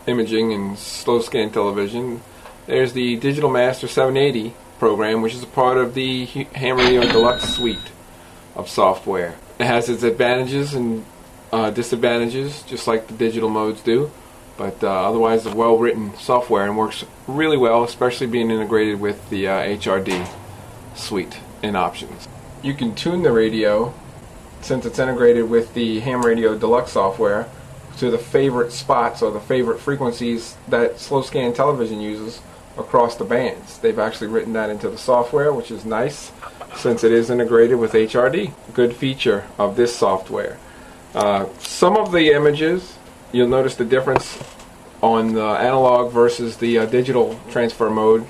[0.07, 2.21] imaging and slow scan television,
[2.65, 7.55] there's the Digital Master 780 program, which is a part of the Ham Radio Deluxe
[7.55, 7.91] suite
[8.55, 9.35] of software.
[9.59, 11.05] It has its advantages and
[11.51, 14.11] uh, disadvantages, just like the digital modes do,
[14.57, 19.59] but uh, otherwise, well-written software and works really well, especially being integrated with the uh,
[19.59, 20.29] HRD
[20.95, 22.27] suite and options.
[22.61, 23.93] You can tune the radio
[24.61, 27.47] since it's integrated with the Ham Radio Deluxe software
[27.97, 32.41] to the favorite spots or the favorite frequencies that slow scan television uses
[32.77, 33.77] across the bands.
[33.79, 36.31] They've actually written that into the software, which is nice
[36.75, 38.53] since it is integrated with HRD.
[38.73, 40.57] Good feature of this software.
[41.13, 42.97] Uh, some of the images,
[43.31, 44.37] you'll notice the difference
[45.01, 48.25] on the analog versus the uh, digital transfer mode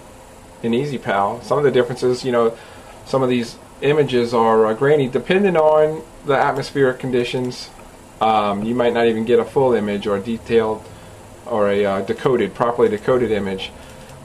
[0.64, 1.44] in EasyPal.
[1.44, 2.58] Some of the differences, you know,
[3.06, 7.70] some of these images are uh, grainy depending on the atmospheric conditions.
[8.22, 10.84] Um, you might not even get a full image or a detailed
[11.46, 13.72] or a uh, decoded, properly decoded image.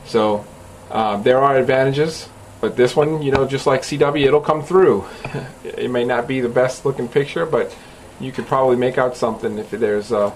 [0.05, 0.44] So
[0.90, 2.28] uh, there are advantages,
[2.61, 5.07] but this one, you know, just like CW, it'll come through.
[5.64, 7.74] it may not be the best looking picture, but
[8.20, 10.34] you could probably make out something if there's uh,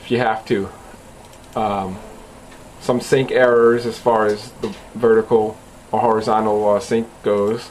[0.00, 0.68] if you have to.
[1.56, 1.98] Um,
[2.80, 5.56] some sync errors as far as the vertical
[5.92, 7.70] or horizontal uh, sync goes,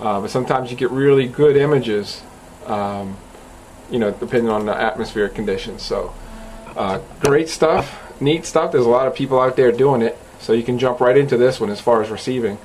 [0.00, 2.22] uh, but sometimes you get really good images.
[2.66, 3.16] Um,
[3.90, 5.82] you know, depending on the atmospheric conditions.
[5.82, 6.14] So,
[6.76, 8.72] uh, great stuff, neat stuff.
[8.72, 11.36] There's a lot of people out there doing it, so you can jump right into
[11.36, 12.58] this one as far as receiving.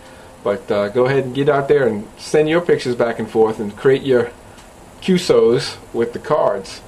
[0.44, 3.60] But uh, go ahead and get out there and send your pictures back and forth
[3.60, 4.32] and create your
[5.04, 6.82] QSOs with the cards.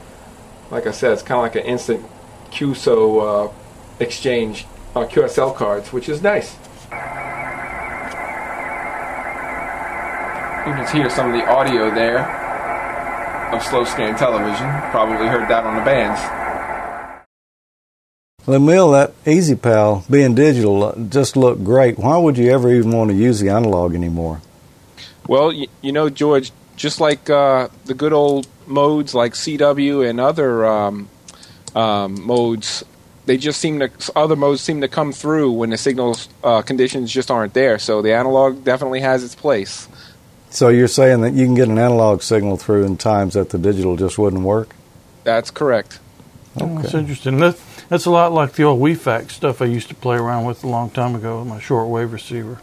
[0.71, 2.05] Like I said, it's kind of like an instant
[2.51, 3.53] QSO uh,
[3.99, 6.53] exchange, uh, QSL cards, which is nice.
[10.65, 12.19] You can hear some of the audio there
[13.53, 14.65] of slow scan television.
[14.91, 16.21] Probably heard that on the bands.
[18.47, 21.99] Emil, that EasyPal being digital uh, just looked great.
[21.99, 24.39] Why would you ever even want to use the analog anymore?
[25.27, 30.19] Well, you, you know, George, just like uh, the good old modes like CW and
[30.19, 31.09] other um,
[31.75, 32.83] um, modes,
[33.25, 37.11] they just seem to other modes seem to come through when the signal uh, conditions
[37.11, 37.79] just aren't there.
[37.79, 39.87] So the analog definitely has its place.
[40.49, 43.57] So you're saying that you can get an analog signal through in times that the
[43.57, 44.75] digital just wouldn't work?
[45.23, 45.99] That's correct.
[46.57, 47.39] Oh, that's interesting.
[47.39, 47.59] That,
[47.89, 50.67] that's a lot like the old WeFax stuff I used to play around with a
[50.67, 52.61] long time ago with my shortwave receiver.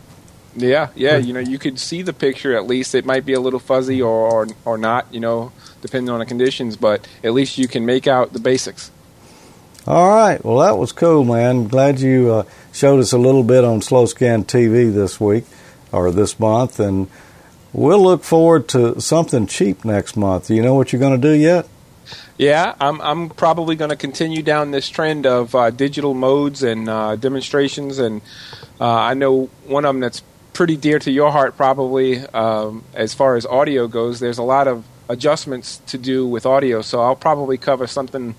[0.55, 1.17] Yeah, yeah.
[1.17, 2.95] You know, you could see the picture at least.
[2.95, 5.13] It might be a little fuzzy or or, or not.
[5.13, 8.91] You know, depending on the conditions, but at least you can make out the basics.
[9.87, 10.43] All right.
[10.45, 11.67] Well, that was cool, man.
[11.67, 12.43] Glad you uh,
[12.73, 15.45] showed us a little bit on Slow Scan TV this week
[15.91, 17.09] or this month, and
[17.73, 20.49] we'll look forward to something cheap next month.
[20.49, 21.67] Do you know what you're going to do yet?
[22.39, 26.89] Yeah, I'm I'm probably going to continue down this trend of uh, digital modes and
[26.89, 28.23] uh, demonstrations, and
[28.81, 30.23] uh, I know one of them that's
[30.53, 34.21] pretty dear to your heart, probably um, as far as audio goes.
[34.21, 38.35] There's a lot of adjustments to do with audio, so I'll probably cover something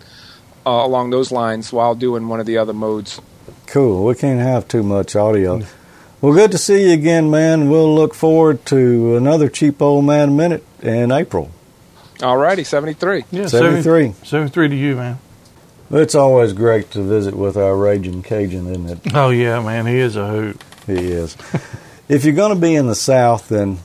[0.66, 3.22] uh, along those lines while doing one of the other modes.
[3.68, 4.06] Cool.
[4.06, 5.62] We can't have too much audio.
[6.22, 7.70] Well, good to see you again, man.
[7.70, 11.52] We'll look forward to another cheap old man minute in April.
[12.22, 13.26] All righty, 73.
[13.32, 14.14] Yeah, 73.
[14.24, 15.20] 73 to you, man.
[15.92, 19.14] It's always great to visit with our raging Cajun, isn't it?
[19.14, 19.86] Oh, yeah, man.
[19.86, 20.62] He is a hoot.
[20.88, 21.36] He is.
[22.10, 23.80] If you're going to be in the South, then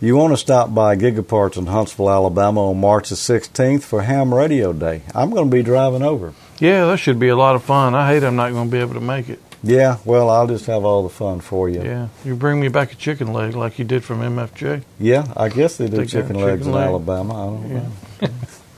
[0.00, 4.34] you want to stop by Gigaparts in Huntsville, Alabama on March the 16th for Ham
[4.34, 5.02] Radio Day.
[5.14, 6.34] I'm going to be driving over.
[6.58, 7.94] Yeah, that should be a lot of fun.
[7.94, 9.40] I hate I'm not going to be able to make it.
[9.64, 11.82] Yeah, well, I'll just have all the fun for you.
[11.84, 14.82] Yeah, you bring me back a chicken leg like you did from MFJ.
[14.98, 16.86] Yeah, I guess they do chicken legs chicken in leg.
[16.88, 17.34] Alabama.
[17.34, 18.28] I don't Yeah.
[18.28, 18.28] know.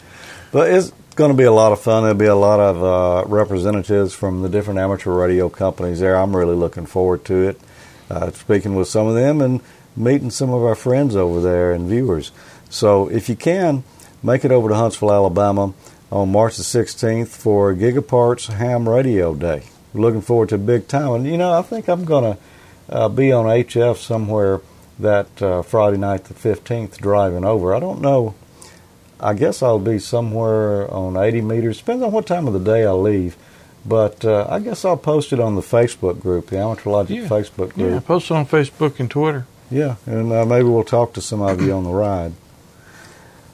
[0.52, 2.02] but it's going to be a lot of fun.
[2.02, 6.16] There'll be a lot of uh, representatives from the different amateur radio companies there.
[6.16, 7.58] I'm really looking forward to it.
[8.10, 9.60] Uh, speaking with some of them and
[9.96, 12.32] meeting some of our friends over there and viewers.
[12.68, 13.84] So if you can,
[14.22, 15.72] make it over to Huntsville, Alabama
[16.10, 19.64] on March the 16th for Gigaparts Ham Radio Day.
[19.94, 21.12] Looking forward to a big time.
[21.12, 22.40] And, you know, I think I'm going to
[22.88, 24.60] uh, be on HF somewhere
[24.98, 27.74] that uh, Friday night, the 15th, driving over.
[27.74, 28.34] I don't know.
[29.18, 31.78] I guess I'll be somewhere on 80 meters.
[31.78, 33.36] Depends on what time of the day I leave.
[33.86, 37.28] But uh, I guess I'll post it on the Facebook group, the Amateur Logic Yeah.
[37.28, 37.90] Facebook group.
[37.92, 39.46] Yeah, post it on Facebook and Twitter.
[39.70, 42.32] Yeah, and uh, maybe we'll talk to some of you on the ride.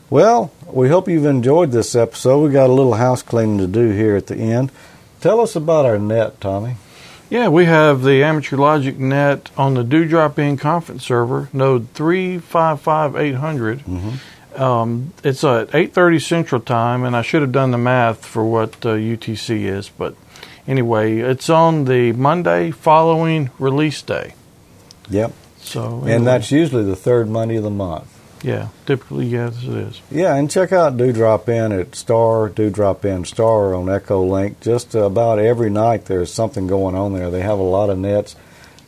[0.09, 2.41] Well, we hope you've enjoyed this episode.
[2.45, 4.71] We got a little house cleaning to do here at the end.
[5.21, 6.77] Tell us about our net, Tommy.
[7.29, 13.85] Yeah, we have the Amateur Logic Net on the Dewdrop In conference server, node 355800.
[14.61, 18.75] Um, it's at 8.30 Central Time, and I should have done the math for what
[18.85, 20.15] uh, UTC is, but
[20.69, 24.35] anyway, it's on the Monday following release day.
[25.09, 25.33] Yep.
[25.63, 28.07] So And that's usually the third Monday of the month.
[28.43, 30.01] yeah, typically yes, it is.
[30.11, 34.61] Yeah, and check out Dewdrop In at Star, Dewdrop In Star on Echo Link.
[34.61, 37.31] Just about every night there's something going on there.
[37.31, 38.37] They have a lot of nets.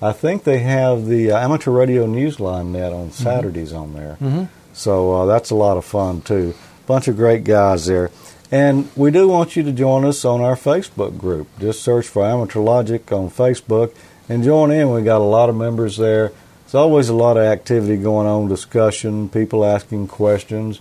[0.01, 4.17] I think they have the uh, Amateur Radio Newsline net on Saturdays on there.
[4.21, 4.49] Mhm.
[4.73, 6.55] So uh, that's a lot of fun too.
[6.87, 8.11] Bunch of great guys there.
[8.51, 11.49] And we do want you to join us on our Facebook group.
[11.59, 13.95] Just search for Amateur Logic on Facebook
[14.29, 14.91] and join in.
[14.91, 16.33] We got a lot of members there.
[16.65, 20.81] There's always a lot of activity going on, discussion, people asking questions,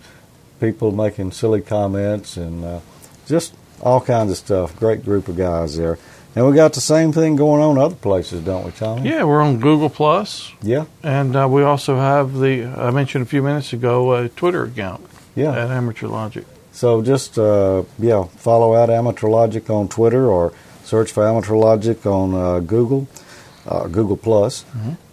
[0.60, 2.80] people making silly comments, and uh,
[3.26, 4.76] just all kinds of stuff.
[4.78, 5.98] Great group of guys there.
[6.36, 9.10] And we got the same thing going on other places, don't we, Tommy?
[9.10, 10.86] Yeah, we're on Google Plus, Yeah.
[11.04, 15.06] and uh, we also have the I mentioned a few minutes ago a Twitter account
[15.36, 15.52] Yeah.
[15.52, 16.46] at Amateur Logic.
[16.72, 20.54] So just uh, yeah, follow out Amateur Logic on Twitter or
[20.86, 23.08] search for Amateur Logic on uh, Google,
[23.68, 24.64] uh, Google Plus,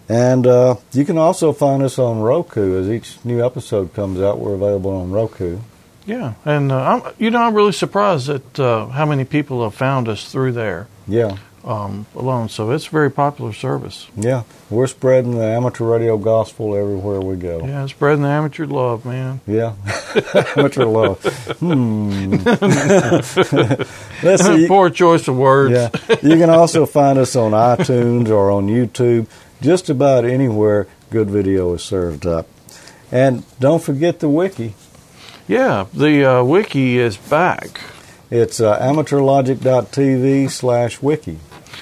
[0.07, 4.39] and uh, you can also find us on Roku as each new episode comes out.
[4.39, 5.59] We're available on Roku.
[6.05, 9.75] Yeah, and uh, I'm, you know I'm really surprised at uh, how many people have
[9.75, 12.49] found us through there Yeah, um, alone.
[12.49, 14.07] So it's a very popular service.
[14.15, 17.65] yeah, we're spreading the amateur radio gospel everywhere we go.
[17.65, 19.41] Yeah, spreading the amateur love, man.
[19.47, 19.73] Yeah,
[20.55, 21.21] amateur love.
[21.59, 22.31] Hmm.
[24.23, 24.67] Let's see.
[24.67, 25.73] Poor choice of words.
[25.73, 25.89] Yeah.
[26.21, 29.27] You can also find us on iTunes or on YouTube,
[29.61, 32.47] just about anywhere good video is served up.
[33.11, 34.75] And don't forget the wiki.
[35.47, 37.81] Yeah, the uh, wiki is back.
[38.31, 41.39] It's uh, amateurlogic.tv slash wiki.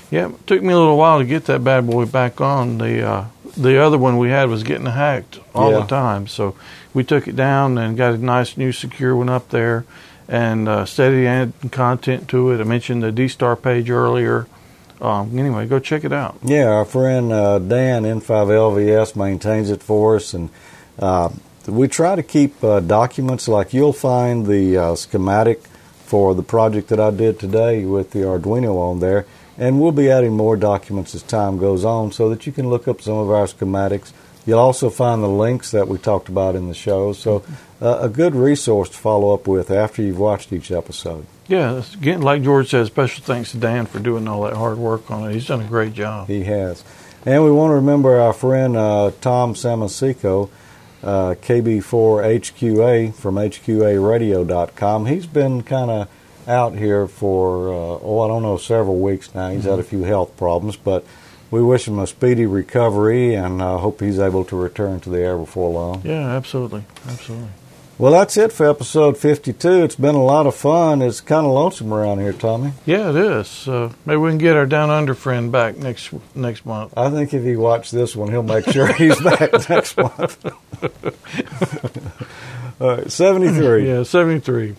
[0.09, 2.77] Yeah, it took me a little while to get that bad boy back on.
[2.77, 3.25] The uh,
[3.57, 5.79] the other one we had was getting hacked all Yeah.
[5.79, 6.55] the time, so
[6.93, 9.83] we took it down and got a nice new secure one up there,
[10.27, 12.61] and uh, steady adding content to it.
[12.61, 14.47] I mentioned the D Star page earlier.
[15.01, 16.37] Um, anyway, go check it out.
[16.43, 20.49] Yeah, our friend uh, Dan N5LVS maintains it for us, and
[20.97, 21.29] uh,
[21.67, 25.61] we try to keep uh, documents like you'll find the uh, schematic
[26.07, 29.25] for the project that I did today with the Arduino on there,
[29.57, 32.87] and we'll be adding more documents as time goes on so that you can look
[32.87, 34.13] up some of our schematics.
[34.45, 37.43] You'll also find the links that we talked about in the show, so
[37.81, 41.25] uh, a good resource to follow up with after you've watched each episode.
[41.47, 45.11] Yeah, again, like George says, special thanks to Dan for doing all that hard work
[45.11, 45.33] on it.
[45.33, 46.27] He's done a great job.
[46.27, 46.83] He has.
[47.25, 50.49] And we want to remember our friend uh, Tom Samasico,
[51.07, 55.05] uh, KB4HQA from HQARadio.com.
[55.05, 56.09] He's been kind of
[56.47, 59.49] out here for, uh, oh, I don't know, several weeks now.
[59.49, 61.05] He's had a few health problems, but
[61.49, 65.19] we wish him a speedy recovery and uh, hope he's able to return to the
[65.19, 66.01] air before long.
[66.03, 67.49] Yeah, absolutely, absolutely.
[67.99, 69.83] Well, that's it for episode 52.
[69.83, 71.01] It's been a lot of fun.
[71.01, 72.73] It's kind of lonesome around here, Tommy.
[72.85, 73.47] Yeah, it is.
[73.47, 76.93] So maybe we can get our down under friend back next next month.
[76.95, 80.45] I think if he watches this one, he'll make sure he's back next month.
[82.79, 83.87] All right, 73.
[83.87, 84.75] Yeah, 73.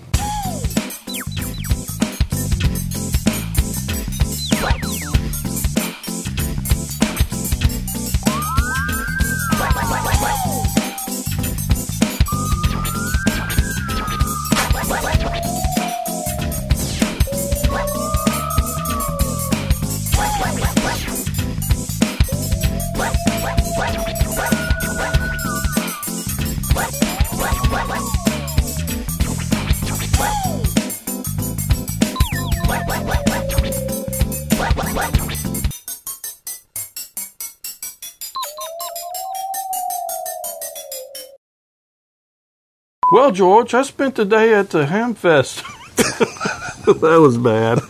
[43.19, 45.65] Well, George, I spent the day at the Hamfest.
[47.01, 47.81] that was bad.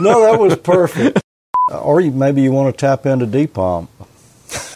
[0.00, 1.22] no, that was perfect.
[1.68, 3.86] Or you, maybe you want to tap into DPOM.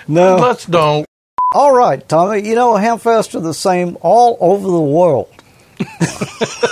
[0.06, 0.36] No.
[0.36, 1.06] Let's don't.
[1.52, 2.48] All right, Tommy.
[2.48, 5.28] You know, Hamfest are the same all over the world.